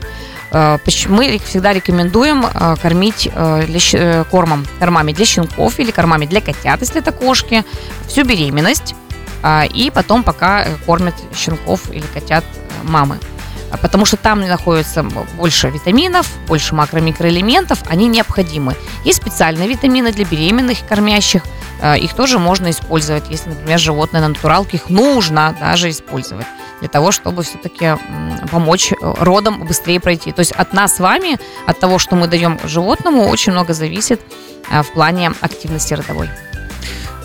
Мы 1.07 1.39
всегда 1.45 1.71
рекомендуем 1.71 2.45
кормить 2.81 3.31
кормом, 4.29 4.67
кормами 4.79 5.13
для 5.13 5.23
щенков 5.23 5.79
или 5.79 5.91
кормами 5.91 6.25
для 6.25 6.41
котят, 6.41 6.81
если 6.81 6.99
это 6.99 7.13
кошки, 7.13 7.63
всю 8.05 8.25
беременность 8.25 8.93
а, 8.93 9.10
и 9.73 9.91
потом 9.91 10.23
пока 10.23 10.63
э, 10.63 10.75
кормят 10.85 11.15
щенков 11.35 11.89
или 11.91 12.05
котят 12.13 12.43
э, 12.43 12.87
мамы. 12.87 13.17
А, 13.71 13.77
потому 13.77 14.05
что 14.05 14.17
там 14.17 14.41
находится 14.41 15.03
больше 15.37 15.69
витаминов, 15.69 16.27
больше 16.47 16.75
макро-микроэлементов, 16.75 17.79
они 17.89 18.07
необходимы. 18.07 18.75
Есть 19.05 19.21
специальные 19.21 19.67
витамины 19.67 20.11
для 20.11 20.25
беременных 20.25 20.85
кормящих, 20.87 21.43
а, 21.81 21.95
их 21.95 22.13
тоже 22.13 22.37
можно 22.37 22.69
использовать, 22.69 23.23
если, 23.29 23.49
например, 23.49 23.79
животное 23.79 24.21
на 24.21 24.27
натуралке, 24.29 24.77
их 24.77 24.89
нужно 24.89 25.55
даже 25.59 25.89
использовать 25.89 26.45
для 26.81 26.89
того, 26.89 27.11
чтобы 27.11 27.43
все-таки 27.43 27.95
помочь 28.49 28.91
э, 28.91 28.95
родам 29.01 29.65
быстрее 29.65 29.99
пройти. 29.99 30.31
То 30.31 30.39
есть 30.39 30.51
от 30.51 30.73
нас 30.73 30.95
с 30.95 30.99
вами, 30.99 31.39
от 31.65 31.79
того, 31.79 31.99
что 31.99 32.15
мы 32.15 32.27
даем 32.27 32.59
животному, 32.63 33.27
очень 33.27 33.51
много 33.53 33.73
зависит 33.73 34.19
в 34.69 34.93
плане 34.93 35.31
активности 35.41 35.93
родовой. 35.93 36.29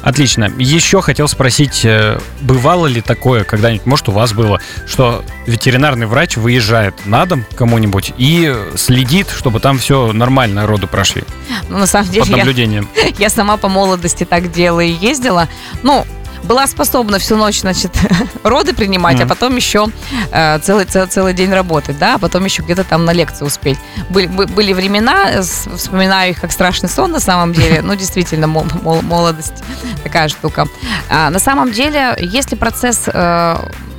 Отлично. 0.06 0.52
Еще 0.56 1.02
хотел 1.02 1.26
спросить, 1.26 1.84
э, 1.84 2.20
бывало 2.40 2.86
ли 2.86 3.00
такое 3.00 3.42
когда-нибудь, 3.42 3.86
может, 3.86 4.08
у 4.08 4.12
вас 4.12 4.32
было, 4.32 4.60
что 4.86 5.24
ветеринарный 5.46 6.06
врач 6.06 6.36
выезжает 6.36 6.94
на 7.06 7.26
дом 7.26 7.44
кому-нибудь 7.56 8.12
и 8.16 8.54
следит, 8.76 9.28
чтобы 9.36 9.58
там 9.58 9.78
все 9.80 10.12
нормально 10.12 10.64
роды 10.64 10.86
прошли? 10.86 11.24
Ну, 11.68 11.78
на 11.78 11.86
самом 11.86 12.08
деле, 12.08 12.20
Под 12.20 12.36
наблюдением. 12.36 12.88
Я, 12.94 13.12
я 13.18 13.30
сама 13.30 13.56
по 13.56 13.68
молодости 13.68 14.22
так 14.22 14.52
делала 14.52 14.78
и 14.78 14.92
ездила. 14.92 15.48
Ну, 15.82 16.06
была 16.44 16.66
способна 16.66 17.18
всю 17.18 17.36
ночь, 17.36 17.60
значит, 17.60 17.92
роды 18.42 18.72
принимать, 18.72 19.18
mm-hmm. 19.18 19.24
а 19.24 19.28
потом 19.28 19.56
еще 19.56 19.86
э, 20.32 20.58
целый, 20.60 20.84
целый, 20.84 21.08
целый 21.08 21.34
день 21.34 21.52
работать, 21.52 21.98
да, 21.98 22.14
а 22.14 22.18
потом 22.18 22.44
еще 22.44 22.62
где-то 22.62 22.84
там 22.84 23.04
на 23.04 23.12
лекцию 23.12 23.46
успеть. 23.48 23.78
Были, 24.10 24.26
были 24.26 24.72
времена, 24.72 25.42
вспоминаю 25.42 26.30
их 26.30 26.40
как 26.40 26.52
страшный 26.52 26.88
сон 26.88 27.12
на 27.12 27.20
самом 27.20 27.52
деле, 27.52 27.82
ну, 27.82 27.94
действительно, 27.94 28.46
мол, 28.46 28.66
мол, 28.82 29.02
молодость 29.02 29.64
такая 30.02 30.28
штука. 30.28 30.66
А, 31.08 31.30
на 31.30 31.38
самом 31.38 31.72
деле, 31.72 32.16
если 32.18 32.56
процесс 32.56 33.02
э, 33.06 33.56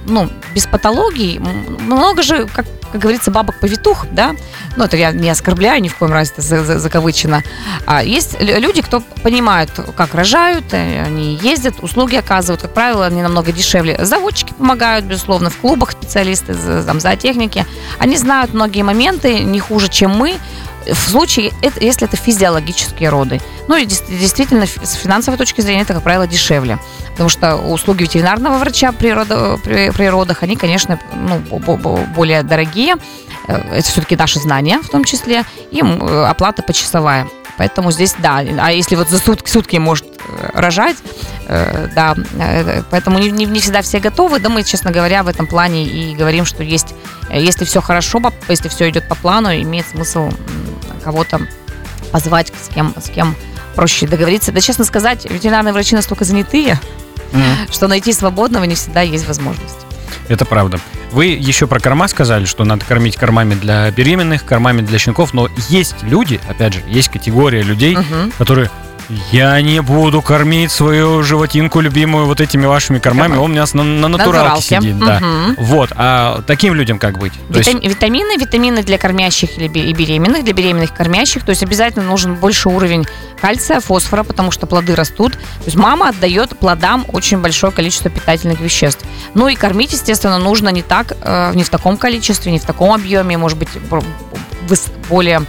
ну, 0.08 0.30
без 0.54 0.66
патологий, 0.66 1.40
много 1.40 2.24
же, 2.24 2.48
как, 2.48 2.66
как 2.92 3.02
говорится, 3.02 3.32
бабок-повитух, 3.32 4.08
да, 4.12 4.36
ну, 4.76 4.84
это 4.84 4.98
я 4.98 5.12
не 5.12 5.30
оскорбляю 5.30 5.82
ни 5.82 5.88
в 5.88 5.96
коем 5.96 6.14
разе, 6.14 6.34
это 6.38 6.80
закавычено. 6.80 7.44
А 7.86 8.04
есть 8.04 8.38
люди, 8.40 8.82
кто 8.82 9.02
понимают, 9.24 9.72
как 9.96 10.14
рожают, 10.14 10.66
э, 10.72 11.04
они 11.04 11.36
ездят, 11.36 11.76
услуги 11.82 12.16
оказывают, 12.16 12.62
как 12.62 12.74
правило, 12.74 13.06
они 13.06 13.22
намного 13.22 13.52
дешевле. 13.52 13.98
Заводчики 14.04 14.54
помогают, 14.54 15.06
безусловно, 15.06 15.50
в 15.50 15.58
клубах 15.58 15.92
специалисты, 15.92 16.56
там, 16.86 17.00
зоотехники. 17.00 17.66
Они 18.00 18.18
знают 18.18 18.54
многие 18.54 18.84
моменты 18.84 19.40
не 19.40 19.60
хуже, 19.60 19.90
чем 19.90 20.12
мы, 20.12 20.36
в 20.86 21.10
случае, 21.10 21.52
если 21.80 22.08
это 22.08 22.18
физиологические 22.18 23.10
роды. 23.10 23.42
Ну 23.68 23.76
и 23.76 23.86
действительно, 23.86 24.66
с 24.66 24.94
финансовой 24.94 25.38
точки 25.38 25.62
зрения, 25.62 25.82
это, 25.82 25.94
как 25.94 26.04
правило, 26.04 26.28
дешевле. 26.28 26.80
Потому 27.12 27.30
что 27.30 27.56
услуги 27.56 28.04
ветеринарного 28.04 28.58
врача 28.58 28.92
при, 28.92 29.10
родах, 29.10 29.62
при, 29.62 29.90
при 29.92 30.06
родах 30.06 30.44
они, 30.44 30.56
конечно, 30.56 31.00
ну, 31.16 31.40
более 32.16 32.44
дорогие. 32.44 32.96
Э, 33.48 33.78
это 33.78 33.90
все-таки 33.90 34.16
наши 34.16 34.40
знания 34.40 34.80
в 34.82 34.90
том 34.90 35.04
числе. 35.04 35.44
И 35.72 35.82
оплата 35.82 36.64
почасовая. 36.64 37.28
Поэтому 37.58 37.92
здесь, 37.92 38.16
да, 38.20 38.44
а 38.60 38.72
если 38.72 38.96
вот 38.96 39.10
за 39.10 39.18
сутки, 39.18 39.50
сутки 39.50 39.78
может 39.78 40.06
э, 40.06 40.50
рожать, 40.54 40.98
э, 41.48 41.88
да, 41.96 42.16
поэтому 42.92 43.18
не, 43.18 43.32
не, 43.32 43.46
не 43.46 43.60
всегда 43.60 43.82
все 43.82 44.00
готовы, 44.00 44.40
да, 44.40 44.50
мы, 44.50 44.64
честно 44.64 44.92
говоря, 44.92 45.24
в 45.24 45.28
этом 45.28 45.48
плане 45.48 45.84
и 45.84 46.16
говорим, 46.16 46.46
что 46.46 46.62
есть, 46.64 46.94
если 47.32 47.66
все 47.66 47.82
хорошо, 47.82 48.22
если 48.48 48.70
все 48.70 48.88
идет 48.90 49.08
по 49.08 49.16
плану, 49.16 49.50
имеет 49.50 49.88
смысл 49.88 50.30
кого-то 51.08 51.40
позвать, 52.12 52.52
с 52.62 52.68
кем, 52.68 52.94
с 53.02 53.10
кем 53.10 53.34
проще 53.76 54.08
договориться. 54.08 54.52
Да, 54.52 54.60
честно 54.60 54.84
сказать, 54.84 55.24
ветеринарные 55.24 55.72
врачи 55.72 55.96
настолько 55.96 56.26
занятые, 56.26 56.78
mm-hmm. 57.32 57.72
что 57.72 57.88
найти 57.88 58.12
свободного 58.12 58.66
не 58.66 58.76
всегда 58.76 59.02
есть 59.02 59.26
возможность. 59.26 59.78
Это 60.28 60.44
правда. 60.44 60.82
Вы 61.14 61.28
еще 61.28 61.66
про 61.66 61.80
корма 61.80 62.10
сказали, 62.10 62.44
что 62.44 62.66
надо 62.66 62.84
кормить 62.84 63.16
кормами 63.16 63.56
для 63.56 63.90
беременных, 63.92 64.44
кормами 64.44 64.82
для 64.82 65.00
щенков, 65.00 65.34
но 65.34 65.48
есть 65.70 65.96
люди, 66.04 66.42
опять 66.50 66.74
же, 66.74 66.84
есть 66.88 67.08
категория 67.08 67.62
людей, 67.62 67.96
угу. 67.96 68.34
которые 68.38 68.70
я 69.32 69.60
не 69.62 69.82
буду 69.82 70.22
кормить 70.22 70.72
свою 70.72 71.24
животинку 71.24 71.80
любимую 71.80 72.26
вот 72.26 72.42
этими 72.42 72.66
вашими 72.66 73.00
кормами. 73.00 73.34
Корма. 73.34 73.44
Он 73.44 73.52
у 73.52 73.54
меня 73.54 73.66
на, 73.74 73.84
на 73.84 74.08
натуралке, 74.08 74.80
натуралке. 74.80 74.82
сидит. 74.82 75.00
Да. 75.00 75.22
Вот. 75.58 75.92
А 75.96 76.42
таким 76.46 76.74
людям 76.74 77.00
как 77.00 77.18
быть? 77.18 77.34
Вита- 77.50 77.58
есть... 77.58 77.84
Витамины, 77.84 78.38
витамины 78.38 78.84
для 78.84 78.98
кормящих 78.98 79.58
или 79.58 79.68
беременных, 79.68 80.44
для 80.44 80.54
беременных 80.54 80.94
кормящих. 80.94 81.44
То 81.44 81.52
есть 81.52 81.64
обязательно 81.64 82.06
нужен 82.06 82.36
больше 82.36 82.70
уровень 82.70 83.06
кальция, 83.40 83.80
фосфора, 83.80 84.24
потому 84.24 84.52
что 84.52 84.68
плоды 84.68 84.96
растут. 84.96 85.34
То 85.34 85.66
есть 85.66 85.78
мама 85.78 86.10
отдает 86.10 86.58
плодам 86.58 87.06
очень 87.14 87.40
большое 87.40 87.72
количество 87.72 88.10
питательных 88.10 88.60
веществ. 88.60 89.06
Ну 89.34 89.48
и 89.48 89.56
кормить, 89.56 89.94
естественно, 89.94 90.38
нужно 90.38 90.70
не 90.70 90.82
так, 90.82 91.14
э, 91.22 91.52
не 91.56 91.64
в 91.64 91.70
таком 91.70 91.98
количестве, 91.98 92.52
не 92.52 92.60
в 92.60 92.66
таком 92.66 92.92
объеме, 92.92 93.38
может 93.38 93.58
быть, 93.58 93.70
более 95.10 95.44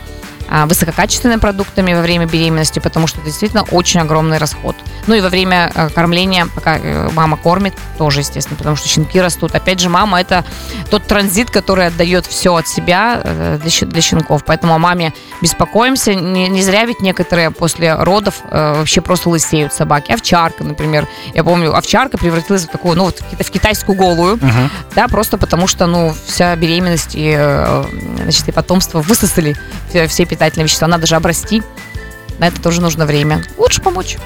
высококачественными 0.67 1.41
продуктами 1.41 1.95
во 1.95 2.01
время 2.01 2.27
беременности, 2.27 2.79
потому 2.79 3.07
что 3.07 3.19
это 3.19 3.27
действительно 3.27 3.63
очень 3.71 4.01
огромный 4.01 4.39
расход. 4.39 4.77
Ну 5.07 5.15
и 5.15 5.21
во 5.21 5.29
время 5.29 5.71
э, 5.75 5.89
кормления, 5.91 6.47
пока 6.55 6.79
э, 6.79 7.09
мама 7.13 7.37
кормит, 7.37 7.75
тоже, 7.97 8.21
естественно, 8.21 8.57
потому 8.57 8.77
что 8.77 8.89
щенки 8.89 9.21
растут. 9.21 9.55
Опять 9.55 9.81
же, 9.81 9.89
мама 9.89 10.21
это 10.21 10.45
тот 10.91 11.05
транзит, 11.05 11.51
который 11.51 11.87
отдает 11.87 12.27
все 12.27 12.55
от 12.55 12.69
себя 12.69 13.21
э, 13.23 13.59
для, 13.63 13.89
для 13.89 14.03
щенков. 14.03 14.45
Поэтому 14.45 14.75
о 14.75 14.79
маме 14.79 15.13
беспокоимся. 15.41 16.15
Не, 16.15 16.49
не 16.49 16.63
зря 16.63 16.85
ведь 16.85 17.01
некоторые 17.01 17.51
после 17.51 17.95
родов 17.95 18.43
вообще 18.51 19.01
просто 19.01 19.29
лысеют 19.29 19.73
собаки. 19.73 20.13
Овчарка, 20.13 20.65
например. 20.65 21.07
Я 21.35 21.45
помню, 21.45 21.75
овчарка 21.75 22.19
превратилась 22.19 22.65
в 22.65 22.69
такую, 22.69 22.97
ну, 22.97 23.05
вот 23.05 23.21
в 23.21 23.51
китайскую 23.51 23.97
голую, 23.97 24.37
uh-huh. 24.37 24.71
да, 24.95 25.09
просто 25.09 25.39
потому 25.39 25.67
что, 25.67 25.87
ну, 25.87 26.15
вся 26.27 26.55
беременность 26.57 27.13
и, 27.15 27.35
значит, 28.23 28.49
и 28.49 28.53
потомство 28.53 29.01
высосали 29.01 29.57
все 30.09 30.25
питательные 30.25 30.38
питательные 30.39 30.65
вещества. 30.65 30.87
Надо 30.87 31.07
же 31.07 31.17
обрасти. 31.17 31.63
На 32.39 32.47
это 32.47 32.63
тоже 32.63 32.81
нужно 32.81 33.07
время. 33.07 33.43
Лучше 33.57 33.83
помочь. 33.83 34.17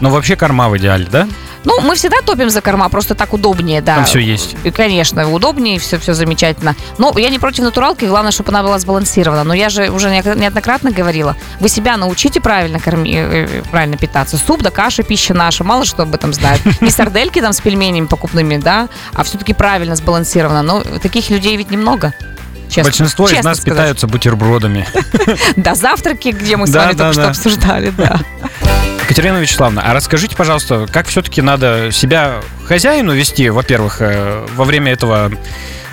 Но 0.00 0.10
вообще 0.10 0.34
корма 0.34 0.68
в 0.68 0.76
идеале, 0.76 1.06
да? 1.10 1.28
Ну, 1.64 1.80
мы 1.80 1.94
всегда 1.94 2.16
топим 2.26 2.50
за 2.50 2.60
корма, 2.60 2.88
просто 2.88 3.14
так 3.14 3.32
удобнее, 3.32 3.80
да. 3.80 3.94
Там 3.94 4.04
все 4.04 4.18
есть. 4.18 4.56
И, 4.64 4.72
конечно, 4.72 5.30
удобнее, 5.30 5.78
все, 5.78 5.96
все 5.96 6.12
замечательно. 6.12 6.74
Но 6.98 7.16
я 7.16 7.30
не 7.30 7.38
против 7.38 7.62
натуралки, 7.62 8.04
главное, 8.04 8.32
чтобы 8.32 8.48
она 8.48 8.64
была 8.64 8.80
сбалансирована. 8.80 9.44
Но 9.44 9.54
я 9.54 9.68
же 9.68 9.90
уже 9.90 10.10
неоднократно 10.10 10.90
говорила, 10.90 11.36
вы 11.60 11.68
себя 11.68 11.96
научите 11.96 12.40
правильно 12.40 12.80
корми, 12.80 13.14
э, 13.14 13.46
э, 13.48 13.62
правильно 13.70 13.96
питаться. 13.96 14.38
Суп 14.38 14.62
да 14.62 14.70
каша, 14.70 15.04
пища 15.04 15.34
наша, 15.34 15.62
мало 15.62 15.84
что 15.84 16.02
об 16.02 16.12
этом 16.12 16.32
знают. 16.32 16.62
Не 16.80 16.90
сардельки 16.90 17.40
там 17.40 17.52
с 17.52 17.60
пельменями 17.60 18.06
покупными, 18.06 18.56
да, 18.56 18.88
а 19.14 19.22
все-таки 19.22 19.54
правильно 19.54 19.94
сбалансировано. 19.94 20.62
Но 20.62 20.82
таких 21.00 21.30
людей 21.30 21.56
ведь 21.56 21.70
немного. 21.70 22.12
Честно, 22.72 22.84
Большинство 22.84 23.26
честно 23.26 23.40
из 23.40 23.44
нас 23.44 23.58
сказать. 23.58 23.78
питаются 23.78 24.06
бутербродами. 24.06 24.88
Да, 25.56 25.74
завтраки, 25.74 26.28
где 26.30 26.56
мы 26.56 26.66
с 26.66 26.74
вами 26.74 26.94
только 26.94 27.12
что 27.12 27.28
обсуждали, 27.28 27.90
да. 27.90 28.18
Екатерина 29.04 29.36
Вячеславовна, 29.36 29.82
а 29.84 29.92
расскажите, 29.92 30.34
пожалуйста, 30.34 30.86
как 30.90 31.06
все-таки 31.06 31.42
надо 31.42 31.90
себя 31.92 32.36
хозяину 32.66 33.12
вести, 33.12 33.50
во-первых, 33.50 33.98
э, 34.00 34.46
во 34.54 34.64
время 34.64 34.92
этого 34.92 35.30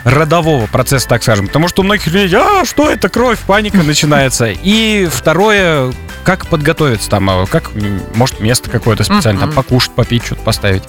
родового 0.04 0.68
процесса, 0.68 1.08
так 1.08 1.24
скажем. 1.24 1.48
Потому 1.48 1.68
что 1.68 1.82
у 1.82 1.86
многих 1.86 2.08
людей, 2.08 2.30
а, 2.36 2.66
что 2.66 2.90
это, 2.90 3.10
кровь, 3.10 3.40
паника 3.40 3.78
начинается. 3.78 4.50
И 4.50 5.08
второе, 5.12 5.94
как 6.24 6.48
подготовиться 6.48 7.10
там, 7.10 7.30
а, 7.30 7.46
как, 7.46 7.72
может, 8.16 8.40
место 8.40 8.70
какое-то 8.70 9.04
специально, 9.04 9.42
там, 9.42 9.52
покушать, 9.52 9.92
попить, 9.92 10.26
что-то 10.26 10.42
поставить. 10.42 10.84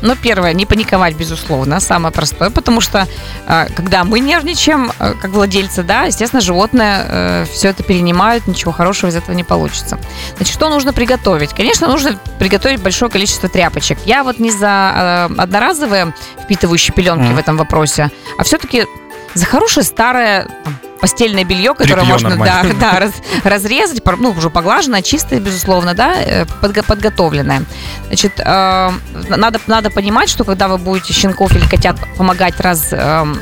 Ну, 0.00 0.16
первое, 0.16 0.52
не 0.52 0.66
паниковать, 0.66 1.16
безусловно, 1.16 1.80
самое 1.80 2.12
простое, 2.12 2.50
потому 2.50 2.80
что, 2.80 3.06
а, 3.46 3.66
когда 3.74 4.04
мы 4.04 4.20
нервничаем, 4.20 4.92
а, 4.98 5.14
как 5.14 5.30
владельцы, 5.30 5.82
да, 5.82 6.04
естественно, 6.04 6.40
животное 6.40 7.04
э, 7.08 7.46
все 7.52 7.68
это 7.68 7.82
перенимают, 7.82 8.46
ничего 8.46 8.72
хорошего 8.72 9.10
из 9.10 9.16
этого 9.16 9.34
не 9.34 9.44
получится. 9.44 9.98
Значит, 10.36 10.54
что 10.54 10.68
нужно 10.68 10.92
приготовить? 10.92 11.50
Конечно, 11.50 11.88
нужно 11.88 12.18
приготовить 12.38 12.80
большое 12.80 13.10
количество 13.10 13.48
тряпочек. 13.48 13.98
Я 14.04 14.24
вот 14.24 14.38
не 14.38 14.50
за 14.50 15.24
одноразовые 15.36 16.14
впитывающие 16.42 16.94
пеленки 16.94 17.32
в 17.32 17.38
этом 17.38 17.56
вопросе, 17.56 18.10
а 18.40 18.42
все-таки 18.42 18.86
за 19.34 19.44
хорошее 19.44 19.84
старое 19.84 20.48
там, 20.64 20.78
постельное 20.98 21.44
белье, 21.44 21.74
которое 21.74 22.06
Тряпье 22.06 22.12
можно 22.12 22.36
да, 22.42 22.62
да, 22.80 22.98
раз- 22.98 23.12
разрезать, 23.44 24.02
ну, 24.16 24.30
уже 24.30 24.48
поглаженное, 24.48 25.02
чистое, 25.02 25.40
безусловно, 25.40 25.92
да, 25.92 26.14
э, 26.22 26.46
подго- 26.62 26.82
подготовленное. 26.82 27.64
Значит, 28.06 28.32
э, 28.38 28.90
надо, 29.28 29.60
надо 29.66 29.90
понимать, 29.90 30.30
что 30.30 30.44
когда 30.44 30.68
вы 30.68 30.78
будете 30.78 31.12
щенков 31.12 31.52
или 31.54 31.68
котят 31.68 31.96
помогать 32.16 32.58
раз... 32.60 32.88
эм, 32.92 33.38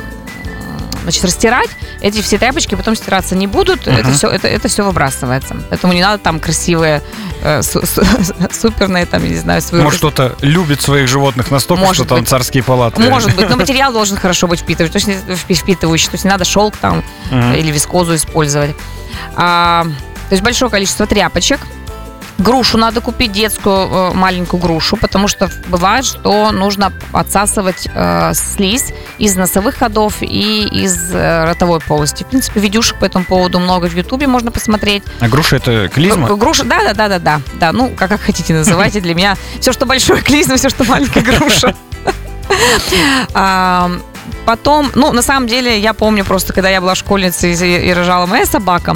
Значит, 1.03 1.23
растирать, 1.25 1.69
эти 2.01 2.21
все 2.21 2.37
тряпочки 2.37 2.75
потом 2.75 2.95
стираться 2.95 3.35
не 3.35 3.47
будут, 3.47 3.85
Мгм. 3.87 3.95
это 3.95 4.11
все, 4.11 4.27
это, 4.29 4.47
это 4.47 4.67
все 4.67 4.83
выбрасывается. 4.83 5.55
Поэтому 5.69 5.93
не 5.93 6.01
надо 6.01 6.17
там 6.21 6.39
красивые, 6.39 7.01
э, 7.41 7.61
су- 7.61 7.85
су- 7.85 8.03
суперные, 8.51 9.05
там, 9.05 9.23
я 9.23 9.29
не 9.29 9.35
знаю, 9.37 9.61
свои 9.61 9.81
Может, 9.81 9.99
кто-то 9.99 10.35
любит 10.41 10.81
своих 10.81 11.07
животных 11.07 11.51
настолько, 11.51 11.81
Может 11.83 11.95
что 12.05 12.05
там 12.15 12.19
быть. 12.19 12.29
царские 12.29 12.63
палаты. 12.63 13.01
может 13.01 13.35
быть, 13.35 13.49
но 13.49 13.55
материал 13.57 13.91
должен 13.93 14.17
хорошо 14.17 14.47
быть 14.47 14.59
впитывать, 14.59 14.91
то 14.91 14.97
есть 14.99 15.09
впитывающий, 15.59 16.07
то 16.07 16.15
есть 16.15 16.25
не 16.25 16.29
надо 16.31 16.45
шелк 16.45 16.75
там 16.77 17.03
Мгм. 17.31 17.53
или 17.53 17.71
вискозу 17.71 18.15
использовать. 18.15 18.75
А, 19.35 19.83
то 19.83 20.33
есть 20.33 20.43
большое 20.43 20.69
количество 20.69 21.07
тряпочек. 21.07 21.59
Грушу 22.39 22.77
надо 22.77 23.01
купить, 23.01 23.31
детскую 23.33 23.75
э, 23.75 24.13
маленькую 24.13 24.61
грушу, 24.61 24.95
потому 24.97 25.27
что 25.27 25.49
бывает, 25.67 26.05
что 26.05 26.51
нужно 26.51 26.93
отсасывать 27.11 27.87
э, 27.93 28.31
слизь 28.33 28.93
из 29.17 29.35
носовых 29.35 29.75
ходов 29.75 30.15
и 30.21 30.65
из 30.71 31.13
э, 31.13 31.43
ротовой 31.43 31.79
полости. 31.81 32.23
В 32.23 32.27
принципе, 32.27 32.61
видюшек 32.61 32.97
по 32.97 33.05
этому 33.05 33.25
поводу 33.25 33.59
много 33.59 33.87
в 33.87 33.93
Ютубе 33.95 34.27
можно 34.27 34.51
посмотреть. 34.51 35.03
А 35.19 35.27
груша 35.27 35.57
это 35.57 35.89
клизма? 35.89 36.27
Г- 36.27 36.35
Груша, 36.35 36.63
да, 36.63 36.81
да, 36.81 36.93
да, 36.93 37.09
да, 37.09 37.19
да, 37.19 37.41
да. 37.59 37.71
Ну, 37.73 37.89
как, 37.89 38.09
как 38.09 38.21
хотите 38.21 38.53
называйте. 38.53 39.01
Для 39.01 39.13
меня 39.13 39.35
все, 39.59 39.73
что 39.73 39.85
большое 39.85 40.21
клизма, 40.21 40.55
все, 40.55 40.69
что 40.69 40.85
маленькая 40.85 41.21
груша. 41.21 41.75
Потом, 44.45 44.91
ну, 44.95 45.11
на 45.11 45.21
самом 45.21 45.47
деле, 45.47 45.77
я 45.79 45.93
помню 45.93 46.25
просто, 46.25 46.53
когда 46.53 46.69
я 46.69 46.81
была 46.81 46.95
школьницей 46.95 47.53
и 47.53 47.93
рожала 47.93 48.25
моя 48.25 48.45
собака, 48.45 48.95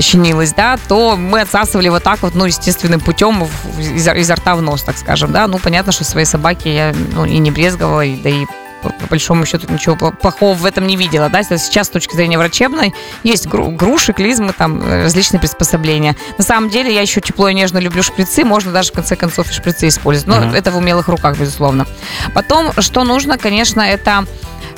щенилась, 0.00 0.52
да, 0.52 0.78
то 0.88 1.16
мы 1.16 1.40
отсасывали 1.42 1.88
вот 1.88 2.02
так 2.02 2.22
вот, 2.22 2.34
ну, 2.34 2.44
естественным 2.44 3.00
путем 3.00 3.46
изо, 3.78 4.12
изо 4.12 4.34
рта 4.34 4.54
в 4.56 4.62
нос, 4.62 4.82
так 4.82 4.96
скажем, 4.98 5.32
да. 5.32 5.46
Ну, 5.46 5.58
понятно, 5.58 5.92
что 5.92 6.04
своей 6.04 6.26
собаки 6.26 6.68
я 6.68 6.94
ну, 7.12 7.24
и 7.24 7.38
не 7.38 7.50
брезговала, 7.50 8.04
и, 8.04 8.16
да 8.16 8.30
и 8.30 8.46
по, 8.82 8.92
большому 9.08 9.46
счету 9.46 9.72
ничего 9.72 9.96
плохого 9.96 10.54
в 10.54 10.66
этом 10.66 10.86
не 10.86 10.96
видела, 10.96 11.28
да. 11.30 11.42
Сейчас 11.42 11.86
с 11.86 11.90
точки 11.90 12.14
зрения 12.14 12.36
врачебной 12.36 12.92
есть 13.22 13.46
гру- 13.46 13.70
груши, 13.70 14.12
клизмы, 14.12 14.52
там 14.52 14.82
э, 14.82 15.04
различные 15.04 15.40
приспособления. 15.40 16.16
На 16.36 16.44
самом 16.44 16.68
деле 16.68 16.94
я 16.94 17.00
еще 17.00 17.20
тепло 17.22 17.48
и 17.48 17.54
нежно 17.54 17.78
люблю 17.78 18.02
шприцы, 18.02 18.44
можно 18.44 18.72
даже 18.72 18.90
в 18.90 18.94
конце 18.94 19.16
концов 19.16 19.50
и 19.50 19.54
шприцы 19.54 19.88
использовать. 19.88 20.28
Но 20.28 20.46
Мгм. 20.46 20.54
это 20.54 20.70
в 20.70 20.76
умелых 20.76 21.08
руках, 21.08 21.38
безусловно. 21.38 21.86
Потом, 22.34 22.72
что 22.78 23.04
нужно, 23.04 23.38
конечно, 23.38 23.80
это 23.80 24.26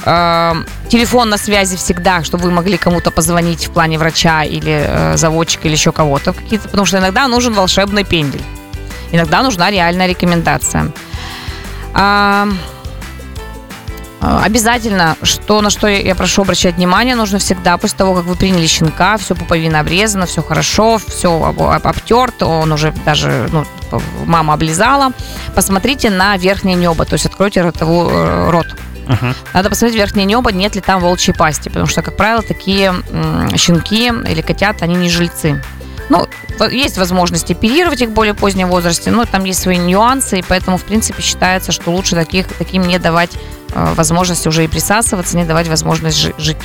э, 0.05 0.53
телефон 0.89 1.31
на 1.31 1.39
связи 1.39 1.77
всегда, 1.77 2.23
чтобы 2.25 2.45
вы 2.45 2.51
могли 2.51 2.77
кому-то 2.77 3.11
позвонить 3.11 3.67
в 3.69 3.71
плане 3.73 3.99
врача 3.99 4.43
или 4.45 4.85
э, 4.87 5.17
заводчика 5.17 5.67
или 5.69 5.75
еще 5.75 5.93
кого-то 5.93 6.33
какие-то, 6.33 6.69
потому 6.69 6.87
что 6.87 6.99
иногда 6.99 7.29
нужен 7.29 7.55
волшебный 7.55 8.05
пендель. 8.05 8.43
Иногда 9.13 9.43
нужна 9.43 9.71
реальная 9.71 10.07
рекомендация. 10.09 10.93
А, 11.95 12.49
Обязательно, 14.45 15.17
что 15.23 15.61
на 15.61 15.71
что 15.71 15.87
я 15.87 16.15
прошу 16.15 16.43
обращать 16.43 16.77
внимание, 16.77 17.15
нужно 17.15 17.39
всегда 17.39 17.77
после 17.77 17.99
того, 17.99 18.15
как 18.15 18.25
вы 18.25 18.35
приняли 18.35 18.67
щенка, 18.67 19.19
все 19.19 19.35
пуповина 19.37 19.81
обрезана, 19.81 20.27
все 20.27 20.43
хорошо, 20.43 20.99
все 21.07 21.55
обтерто, 21.85 22.47
он 22.47 22.73
уже 22.73 22.93
даже, 23.05 23.49
ну, 23.53 23.65
п- 23.91 24.01
мама 24.25 24.55
облизала. 24.55 25.13
Посмотрите 25.55 26.11
на 26.11 26.37
верхнее 26.39 26.75
небо, 26.77 27.05
то 27.05 27.13
есть 27.13 27.27
откройте 27.27 27.61
ротовую, 27.61 28.09
э, 28.09 28.51
рот. 28.51 28.67
Мгм. 29.07 29.35
Надо 29.55 29.69
посмотреть 29.71 29.99
верхнее 29.99 30.25
небо, 30.27 30.53
нет 30.53 30.75
ли 30.75 30.81
там 30.81 31.01
волчьей 31.01 31.35
пасти, 31.35 31.69
потому 31.69 31.87
что, 31.87 32.03
как 32.03 32.17
правило, 32.17 32.43
такие 32.43 32.93
щенки 33.57 34.09
или 34.09 34.43
котята, 34.43 34.85
они 34.85 34.95
не 34.97 35.09
жильцы. 35.09 35.63
Ну, 36.09 36.29
есть 36.71 36.99
возможность 36.99 37.51
оперировать 37.51 38.01
их 38.01 38.11
в 38.11 38.13
более 38.13 38.35
позднем 38.35 38.69
возрасте, 38.69 39.11
но 39.11 39.25
там 39.25 39.45
есть 39.45 39.61
свои 39.61 39.77
нюансы, 39.77 40.39
и 40.39 40.45
поэтому, 40.47 40.79
в 40.79 40.85
принципе, 40.85 41.21
считается, 41.23 41.73
что 41.73 41.91
лучше 41.91 42.15
таких, 42.15 42.47
таким 42.47 42.83
не 42.83 42.99
давать 43.01 43.31
э, 43.75 43.93
возможность 43.95 44.47
уже 44.47 44.65
и 44.65 44.69
присасываться, 44.69 45.37
не 45.37 45.45
давать 45.45 45.67
возможность 45.69 46.17
жи- 46.19 46.35
жить. 46.39 46.57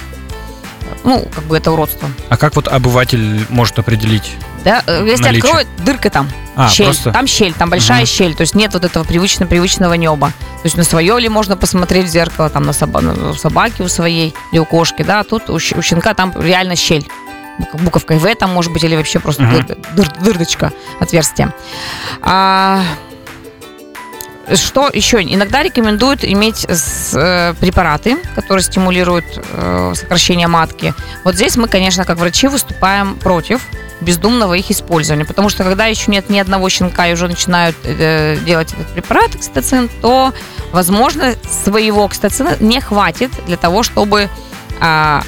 Ну, 1.04 1.28
как 1.34 1.44
бы 1.46 1.58
это 1.58 1.72
уродство. 1.72 2.08
А 2.30 2.38
как 2.38 2.56
вот 2.56 2.68
обыватель 2.68 3.44
может 3.50 3.80
определить? 3.80 4.32
Да, 4.64 4.84
э, 4.86 5.04
если 5.08 5.24
Наличие. 5.24 5.50
откроет, 5.50 5.68
дырка 5.84 6.12
там, 6.12 6.30
А, 6.56 6.70
щель, 6.70 6.86
просто... 6.86 7.12
там 7.12 7.28
щель, 7.28 7.54
там 7.54 7.70
большая 7.70 8.00
Мгм. 8.00 8.08
щель, 8.08 8.36
то 8.36 8.42
есть 8.42 8.56
нет 8.56 8.74
вот 8.74 8.84
этого 8.86 9.04
привычно 9.04 9.46
привычного 9.46 9.94
неба. 9.94 10.28
То 10.28 10.66
есть 10.66 10.78
на 10.78 10.84
свое 10.84 11.20
ли 11.20 11.30
можно 11.30 11.56
посмотреть 11.58 12.06
в 12.06 12.10
зеркало, 12.10 12.50
там 12.50 12.64
на, 12.64 12.72
соба- 12.72 13.02
на- 13.02 13.30
у 13.32 13.34
собаки 13.36 13.82
у 13.82 13.88
своей 13.88 14.34
или 14.52 14.60
у 14.60 14.66
кошки, 14.66 15.04
да, 15.04 15.20
а 15.22 15.24
тут 15.24 15.50
у, 15.50 15.60
щ- 15.60 15.78
у 15.78 15.82
щенка 15.82 16.14
там 16.14 16.34
реально 16.38 16.76
щель. 16.76 17.08
Бук- 17.60 17.82
Буковкой 17.84 18.18
В 18.18 18.36
там 18.36 18.52
может 18.54 18.72
быть, 18.74 18.84
или 18.84 18.96
вообще 18.96 19.20
просто 19.20 19.44
Мгм. 19.44 19.56
дыр- 19.56 19.78
дыр- 19.96 20.24
дырочка, 20.24 20.72
отверстие. 21.00 21.54
А, 22.22 22.82
что 24.56 24.90
еще? 24.92 25.22
Иногда 25.22 25.64
рекомендуют 25.64 26.24
иметь 26.24 26.66
с- 26.70 27.14
э, 27.16 27.54
препараты, 27.60 28.18
которые 28.36 28.64
стимулируют 28.64 29.26
э, 29.38 29.94
сокращение 29.96 30.48
матки. 30.48 30.94
Вот 31.24 31.36
здесь 31.36 31.56
мы, 31.58 31.68
конечно, 31.68 32.06
как 32.06 32.18
врачи 32.18 32.48
выступаем 32.48 33.16
против 33.16 33.62
бездумного 34.02 34.56
их 34.56 34.72
использования, 34.72 35.26
потому 35.26 35.50
что 35.50 35.64
когда 35.64 35.86
еще 35.86 36.10
нет 36.12 36.30
ни 36.30 36.40
одного 36.40 36.70
щенка 36.70 37.08
и 37.08 37.14
уже 37.14 37.28
начинают 37.28 37.76
э, 37.84 38.38
делать 38.46 38.74
этот 38.74 38.88
препарат 38.94 39.36
окситоцин, 39.36 39.90
то, 40.02 40.34
возможно, 40.72 41.36
своего 41.64 42.04
окситоцина 42.06 42.58
не 42.60 42.82
хватит 42.82 43.32
для 43.46 43.58
того, 43.58 43.84
чтобы 43.84 44.30
а, 44.80 45.22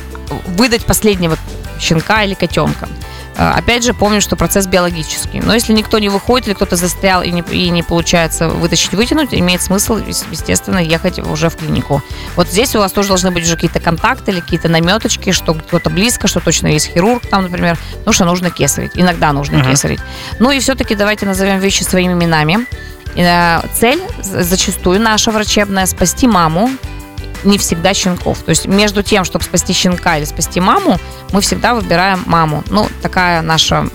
выдать 0.47 0.83
последнего 0.85 1.37
щенка 1.79 2.23
или 2.23 2.33
котенка. 2.33 2.89
А, 3.35 3.55
Опять 3.57 3.83
же, 3.83 3.93
помню, 3.93 4.21
что 4.21 4.35
процесс 4.35 4.67
биологический. 4.67 5.39
Но 5.41 5.53
если 5.53 5.73
никто 5.73 5.97
не 5.99 6.09
выходит 6.09 6.47
или 6.47 6.53
кто-то 6.53 6.75
застрял 6.75 7.23
и 7.23 7.31
не, 7.31 7.41
и 7.51 7.69
не 7.69 7.81
получается 7.83 8.47
вытащить, 8.49 8.93
вытянуть, 8.93 9.33
имеет 9.33 9.61
смысл, 9.61 9.97
ес- 9.97 10.25
естественно, 10.31 10.77
ехать 10.79 11.19
уже 11.19 11.49
в 11.49 11.55
клинику. 11.55 12.01
Вот 12.35 12.47
здесь 12.47 12.75
у 12.75 12.79
вас 12.79 12.91
тоже 12.91 13.07
должны 13.09 13.31
быть 13.31 13.43
уже 13.43 13.55
какие-то 13.55 13.79
контакты 13.79 14.31
или 14.31 14.39
какие-то 14.39 14.69
наметочки, 14.69 15.31
что 15.31 15.53
кто-то 15.55 15.89
близко, 15.89 16.27
что 16.27 16.39
точно 16.41 16.67
есть 16.67 16.91
хирург 16.93 17.23
там, 17.27 17.43
например, 17.43 17.77
потому 17.99 18.13
что 18.13 18.25
нужно 18.25 18.49
кесарить. 18.51 18.91
Иногда 18.95 19.31
нужно 19.33 19.57
Мгм. 19.57 19.71
кесарить. 19.71 19.99
Ну 20.39 20.51
и 20.51 20.59
все-таки 20.59 20.93
давайте 20.95 21.25
назовем 21.25 21.59
вещи 21.59 21.83
своими 21.83 22.13
именами. 22.13 22.65
Э, 23.15 23.61
Цель 23.79 24.01
зачастую 24.21 24.99
наша 24.99 25.31
врачебная 25.31 25.85
спасти 25.85 26.27
маму, 26.27 26.69
не 27.43 27.57
всегда 27.57 27.93
щенков. 27.93 28.39
То 28.39 28.49
есть 28.49 28.65
между 28.67 29.03
тем, 29.03 29.25
чтобы 29.25 29.43
спасти 29.43 29.73
щенка 29.73 30.17
или 30.17 30.25
спасти 30.25 30.59
маму, 30.59 30.99
мы 31.31 31.41
всегда 31.41 31.73
выбираем 31.73 32.23
маму. 32.25 32.63
Ну, 32.69 32.87
такая 33.01 33.41
наша 33.41 33.89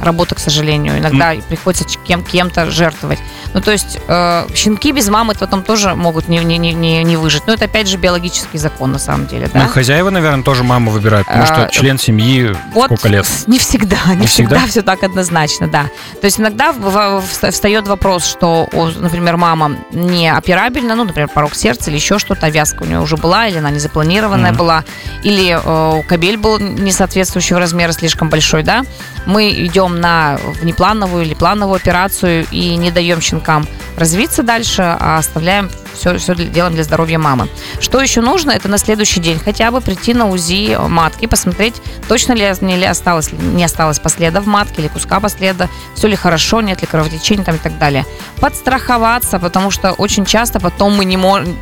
работа, 0.00 0.34
к 0.34 0.38
сожалению. 0.38 0.98
Иногда 0.98 1.34
приходится 1.48 1.84
ч- 1.88 1.98
кем, 2.06 2.22
кем-то 2.24 2.70
жертвовать. 2.70 3.18
Ну, 3.54 3.60
то 3.60 3.70
есть 3.70 3.98
э, 4.08 4.46
щенки 4.54 4.92
без 4.92 5.08
мамы 5.08 5.34
потом 5.38 5.62
тоже 5.62 5.94
могут 5.94 6.28
не, 6.28 6.38
не, 6.38 6.58
не, 6.58 7.02
не 7.04 7.16
выжить. 7.16 7.46
Но 7.46 7.52
это, 7.54 7.66
опять 7.66 7.88
же, 7.88 7.96
биологический 7.96 8.58
закон, 8.58 8.92
на 8.92 8.98
самом 8.98 9.26
деле. 9.26 9.48
Да? 9.52 9.62
Ну, 9.62 9.68
хозяева, 9.68 10.10
наверное, 10.10 10.42
тоже 10.42 10.64
маму 10.64 10.90
выбирают, 10.90 11.26
потому 11.26 11.46
что 11.46 11.64
А, 11.66 11.68
член 11.68 11.98
семьи 11.98 12.54
Вот 12.72 12.86
сколько 12.86 13.08
лет? 13.08 13.26
Не 13.46 13.58
всегда, 13.58 13.96
не, 14.08 14.16
Не 14.16 14.26
всегда, 14.26 14.56
всегда? 14.56 14.70
все 14.70 14.82
так 14.82 15.02
однозначно, 15.02 15.68
да. 15.68 15.84
То 16.20 16.24
есть 16.26 16.40
иногда 16.40 16.72
встает 17.50 17.86
вопрос, 17.88 18.24
что, 18.26 18.68
например, 18.98 19.36
мама 19.36 19.76
не 19.92 20.28
операбельна, 20.32 20.94
ну, 20.94 21.04
например, 21.04 21.28
порог 21.28 21.54
сердца 21.54 21.90
или 21.90 21.96
еще 21.96 22.18
что-то, 22.18 22.48
вязка 22.48 22.82
у 22.82 22.86
нее 22.86 23.00
уже 23.00 23.16
была, 23.16 23.46
или 23.46 23.58
она 23.58 23.70
не 23.70 23.78
запланированная 23.78 24.50
Мгм. 24.50 24.58
была, 24.58 24.84
или 25.22 25.56
э, 25.62 26.02
кабель 26.08 26.36
был 26.36 26.58
не 26.58 26.92
соответствующего 26.92 27.58
размера, 27.60 27.92
слишком 27.92 28.28
большой, 28.30 28.62
да. 28.62 28.84
Мы 29.26 29.50
идем 29.50 29.93
на 30.00 30.38
внеплановую 30.60 31.24
или 31.24 31.34
плановую 31.34 31.76
операцию 31.76 32.46
и 32.50 32.76
не 32.76 32.90
даем 32.90 33.20
щенкам 33.20 33.66
развиться 33.96 34.42
дальше, 34.42 34.82
а 34.82 35.18
оставляем 35.18 35.70
все, 35.94 36.18
все 36.18 36.34
делаем 36.34 36.74
для 36.74 36.84
здоровья 36.84 37.18
мамы. 37.18 37.48
Что 37.80 38.00
еще 38.00 38.20
нужно, 38.20 38.52
это 38.52 38.68
на 38.68 38.78
следующий 38.78 39.20
день 39.20 39.38
хотя 39.38 39.70
бы 39.70 39.80
прийти 39.80 40.14
на 40.14 40.28
УЗИ 40.28 40.76
матки, 40.88 41.26
посмотреть, 41.26 41.74
точно 42.08 42.32
ли 42.32 42.52
не 42.60 42.76
ли 42.76 42.84
осталось, 42.84 43.30
не 43.32 43.64
осталось 43.64 43.98
последа 43.98 44.40
в 44.40 44.46
матке 44.46 44.82
или 44.82 44.88
куска 44.88 45.20
последа, 45.20 45.68
все 45.94 46.08
ли 46.08 46.16
хорошо, 46.16 46.60
нет 46.60 46.80
ли 46.80 46.86
кровотечения 46.86 47.44
там 47.44 47.56
и 47.56 47.58
так 47.58 47.78
далее. 47.78 48.04
Подстраховаться, 48.40 49.38
потому 49.38 49.70
что 49.70 49.92
очень 49.92 50.24
часто 50.24 50.60
потом 50.60 50.96
мы 50.96 51.04
не 51.04 51.16
можем, 51.16 51.56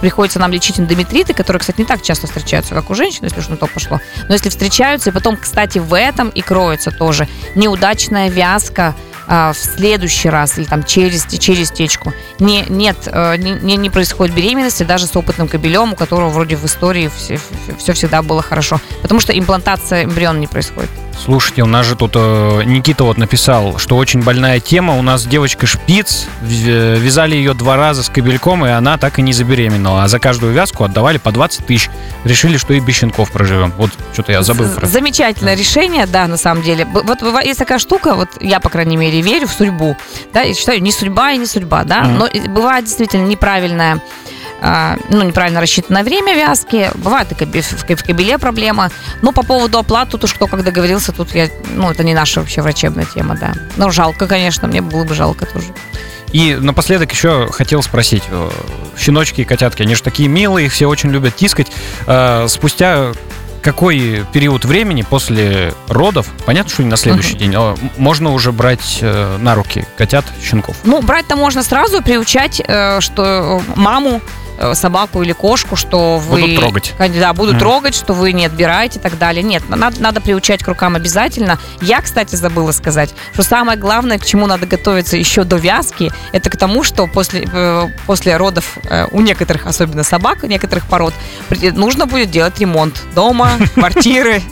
приходится 0.00 0.38
нам 0.38 0.52
лечить 0.52 0.80
эндометриты, 0.80 1.34
которые, 1.34 1.60
кстати, 1.60 1.80
не 1.80 1.86
так 1.86 2.02
часто 2.02 2.26
встречаются, 2.26 2.74
как 2.74 2.90
у 2.90 2.94
женщин, 2.94 3.20
если 3.24 3.40
уж 3.40 3.48
на 3.48 3.56
то 3.56 3.66
пошло. 3.66 4.00
Но 4.28 4.34
если 4.34 4.48
встречаются, 4.48 5.10
и 5.10 5.12
потом, 5.12 5.36
кстати, 5.36 5.78
в 5.78 5.94
этом 5.94 6.28
и 6.28 6.40
кроется 6.42 6.90
тоже 6.90 7.28
неудачная 7.54 8.28
вязка 8.28 8.94
а, 9.26 9.52
в 9.52 9.58
следующий 9.58 10.28
раз 10.28 10.58
или 10.58 10.64
там 10.64 10.84
через, 10.84 11.26
через 11.26 11.70
течку. 11.70 12.12
Не, 12.38 12.64
нет, 12.68 12.96
э, 13.06 13.36
не, 13.36 13.76
не 13.76 13.90
происходит 13.90 14.34
беременности 14.34 14.82
даже 14.82 15.06
с 15.06 15.16
опытным 15.16 15.48
кобелем, 15.48 15.92
у 15.92 15.96
которого 15.96 16.28
вроде 16.28 16.56
в 16.56 16.64
истории 16.64 17.10
все, 17.14 17.40
все 17.78 17.92
всегда 17.92 18.22
было 18.22 18.42
хорошо. 18.42 18.80
Потому 19.02 19.20
что 19.20 19.36
имплантация 19.36 20.04
эмбриона 20.04 20.38
не 20.38 20.46
происходит. 20.46 20.90
Слушайте, 21.24 21.62
у 21.62 21.66
нас 21.66 21.84
же 21.86 21.96
тут 21.96 22.12
э, 22.14 22.62
Никита 22.66 23.02
вот 23.02 23.18
написал, 23.18 23.78
что 23.78 23.96
очень 23.96 24.22
больная 24.22 24.60
тема. 24.60 24.96
У 24.96 25.02
нас 25.02 25.26
девочка 25.26 25.66
шпиц, 25.66 26.26
в- 26.40 26.44
вязали 26.98 27.34
ее 27.34 27.52
два 27.52 27.76
раза 27.76 28.04
с 28.04 28.08
кабельком, 28.08 28.64
и 28.64 28.68
она 28.68 28.96
так 28.96 29.18
и 29.18 29.22
не 29.22 29.32
забеременела. 29.32 30.04
А 30.04 30.08
за 30.08 30.20
каждую 30.20 30.52
вязку 30.52 30.84
отдавали 30.84 31.18
по 31.18 31.32
20 31.32 31.66
тысяч. 31.66 31.90
Решили, 32.24 32.58
что 32.58 32.74
и 32.74 32.80
без 32.80 32.94
щенков 32.94 33.32
проживем. 33.32 33.72
Вот 33.76 33.90
что-то 34.12 34.30
я 34.32 34.42
забыл 34.44 34.68
про 34.68 34.86
Замечательное 34.86 35.56
решение, 35.56 36.06
да, 36.06 36.28
на 36.28 36.36
самом 36.36 36.62
деле. 36.62 36.84
Вот 36.92 37.20
бывает- 37.20 37.46
есть 37.48 37.58
такая 37.58 37.78
штука, 37.80 38.14
вот 38.14 38.28
я, 38.40 38.60
по 38.60 38.68
крайней 38.68 38.96
мере, 38.96 39.20
верю 39.20 39.48
в 39.48 39.52
судьбу, 39.52 39.96
да, 40.32 40.44
и 40.44 40.54
считаю, 40.54 40.80
не 40.80 40.92
судьба 40.92 41.32
и 41.32 41.38
не 41.38 41.46
судьба, 41.46 41.82
да, 41.82 42.02
Мгм. 42.04 42.18
но 42.18 42.28
бывает 42.52 42.84
действительно 42.84 43.26
неправильная 43.26 44.00
ну, 45.10 45.22
неправильно 45.22 45.60
рассчитанное 45.60 46.02
время 46.02 46.34
вязки, 46.34 46.90
бывает 46.94 47.30
и 47.30 47.34
в 47.34 47.38
каб- 47.86 47.98
в 47.98 48.04
кабеле 48.04 48.38
проблема. 48.38 48.90
Но 49.22 49.32
по 49.32 49.42
поводу 49.42 49.78
оплаты, 49.78 50.12
тут 50.12 50.24
уж 50.24 50.34
кто 50.34 50.46
как 50.46 50.64
договорился, 50.64 51.12
тут 51.12 51.34
я, 51.34 51.48
ну, 51.74 51.90
это 51.90 52.02
не 52.04 52.14
наша 52.14 52.40
вообще 52.40 52.62
врачебная 52.62 53.04
тема, 53.04 53.36
да. 53.40 53.52
Но 53.76 53.90
жалко, 53.90 54.26
конечно, 54.26 54.66
мне 54.68 54.80
было 54.80 55.04
бы 55.04 55.14
жалко 55.14 55.46
тоже. 55.46 55.66
И 56.32 56.56
напоследок 56.60 57.12
еще 57.12 57.48
хотел 57.52 57.82
спросить. 57.82 58.24
э, 58.30 58.50
Щеночки 58.98 59.42
и 59.42 59.44
котятки, 59.44 59.82
они 59.82 59.94
же 59.94 60.02
такие 60.02 60.28
милые, 60.28 60.66
их 60.66 60.72
все 60.72 60.86
очень 60.86 61.10
любят 61.10 61.36
тискать. 61.36 61.68
Э, 62.06 62.46
Спустя 62.48 63.12
какой 63.62 64.24
период 64.32 64.64
времени 64.64 65.02
после 65.02 65.74
родов, 65.88 66.26
понятно, 66.44 66.70
что 66.70 66.82
не 66.84 66.88
на 66.88 66.96
следующий 66.96 67.34
день, 67.34 67.52
а 67.56 67.74
можно 67.96 68.32
уже 68.32 68.52
брать 68.52 68.98
э, 69.00 69.38
на 69.40 69.54
руки 69.54 69.86
котят, 69.96 70.24
щенков? 70.44 70.76
Ну, 70.84 71.00
брать-то 71.02 71.36
можно 71.36 71.62
сразу, 71.62 72.00
приучать, 72.02 72.60
э, 72.64 73.00
что 73.00 73.60
маму, 73.74 74.20
собаку 74.74 75.22
или 75.22 75.32
кошку, 75.32 75.76
что 75.76 76.18
вы... 76.18 76.40
Будут 76.40 76.56
трогать. 76.56 76.94
Да, 77.18 77.32
будут 77.32 77.54
Мгм. 77.54 77.60
трогать, 77.60 77.94
что 77.94 78.12
вы 78.12 78.32
не 78.32 78.46
отбираете 78.46 78.98
и 78.98 79.02
так 79.02 79.18
далее. 79.18 79.42
Нет, 79.42 79.68
надо, 79.68 80.00
надо 80.00 80.20
приучать 80.20 80.62
к 80.62 80.68
рукам 80.68 80.96
обязательно. 80.96 81.58
Я, 81.80 82.00
кстати, 82.00 82.34
забыла 82.36 82.72
сказать, 82.72 83.14
что 83.32 83.42
самое 83.42 83.78
главное, 83.78 84.18
к 84.18 84.24
чему 84.26 84.46
надо 84.46 84.66
готовиться 84.66 85.16
еще 85.16 85.44
до 85.44 85.56
вязки, 85.56 86.10
это 86.32 86.50
к 86.50 86.56
тому, 86.56 86.82
что 86.82 87.06
после, 87.06 87.48
э, 87.52 87.88
после 88.06 88.36
родов 88.36 88.78
э, 88.84 89.06
у 89.10 89.20
некоторых, 89.20 89.66
особенно 89.66 90.02
собак, 90.04 90.42
некоторых 90.44 90.86
пород, 90.86 91.14
нужно 91.74 92.06
будет 92.06 92.30
делать 92.30 92.58
ремонт 92.58 93.02
дома, 93.14 93.50
квартиры 93.74 94.42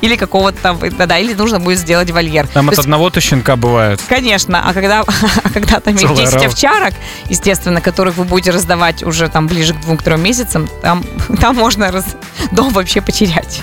или 0.00 0.16
какого-то 0.16 0.58
там, 0.62 0.78
да, 1.06 1.18
или 1.18 1.34
нужно 1.34 1.60
будет 1.60 1.78
сделать 1.78 2.10
вольер. 2.10 2.46
Там 2.48 2.68
от 2.68 2.78
одного-то 2.78 3.20
щенка 3.20 3.56
бывает. 3.56 4.00
Конечно, 4.08 4.62
а 4.68 4.72
когда, 4.72 5.00
а 5.44 5.80
там 5.80 5.94
есть 5.94 6.06
Целая 6.06 6.16
10 6.26 6.34
рава. 6.34 6.46
овчарок, 6.46 6.94
естественно, 7.28 7.80
которых 7.80 8.16
вы 8.16 8.24
будете 8.24 8.50
раздавать 8.50 8.81
уже 9.02 9.28
там 9.28 9.46
ближе 9.46 9.74
к 9.74 9.80
двум-трем 9.80 10.22
месяцам, 10.22 10.68
там, 10.82 11.04
там 11.40 11.56
можно 11.56 11.90
раз- 11.92 12.16
дом 12.50 12.72
вообще 12.72 13.00
потерять. 13.00 13.62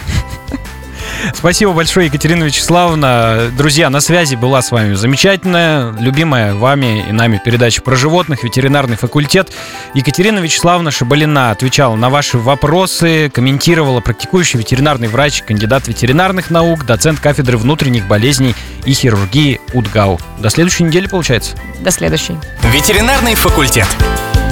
Спасибо 1.33 1.73
большое, 1.73 2.07
Екатерина 2.07 2.43
Вячеславовна. 2.45 3.51
Друзья, 3.57 3.89
на 3.89 3.99
связи 3.99 4.35
была 4.35 4.61
с 4.61 4.71
вами 4.71 4.93
замечательная, 4.93 5.91
любимая 5.99 6.53
вами 6.53 7.05
и 7.07 7.11
нами 7.11 7.41
передача 7.43 7.81
про 7.81 7.95
животных, 7.95 8.43
ветеринарный 8.43 8.95
факультет. 8.95 9.51
Екатерина 9.93 10.39
Вячеславовна 10.39 10.91
Шабалина 10.91 11.51
отвечала 11.51 11.95
на 11.95 12.09
ваши 12.09 12.37
вопросы, 12.37 13.29
комментировала 13.33 13.99
практикующий 14.01 14.59
ветеринарный 14.59 15.07
врач, 15.07 15.43
кандидат 15.43 15.87
ветеринарных 15.87 16.49
наук, 16.49 16.85
доцент 16.85 17.19
кафедры 17.19 17.57
внутренних 17.57 18.07
болезней 18.07 18.55
и 18.85 18.93
хирургии 18.93 19.59
УДГАУ. 19.73 20.19
До 20.39 20.49
следующей 20.49 20.83
недели, 20.83 21.07
получается. 21.07 21.55
До 21.81 21.91
следующей. 21.91 22.37
Ветеринарный 22.63 23.35
факультет. 23.35 23.87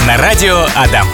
На 0.08 0.16
радио 0.16 0.66
Адам. 0.74 1.06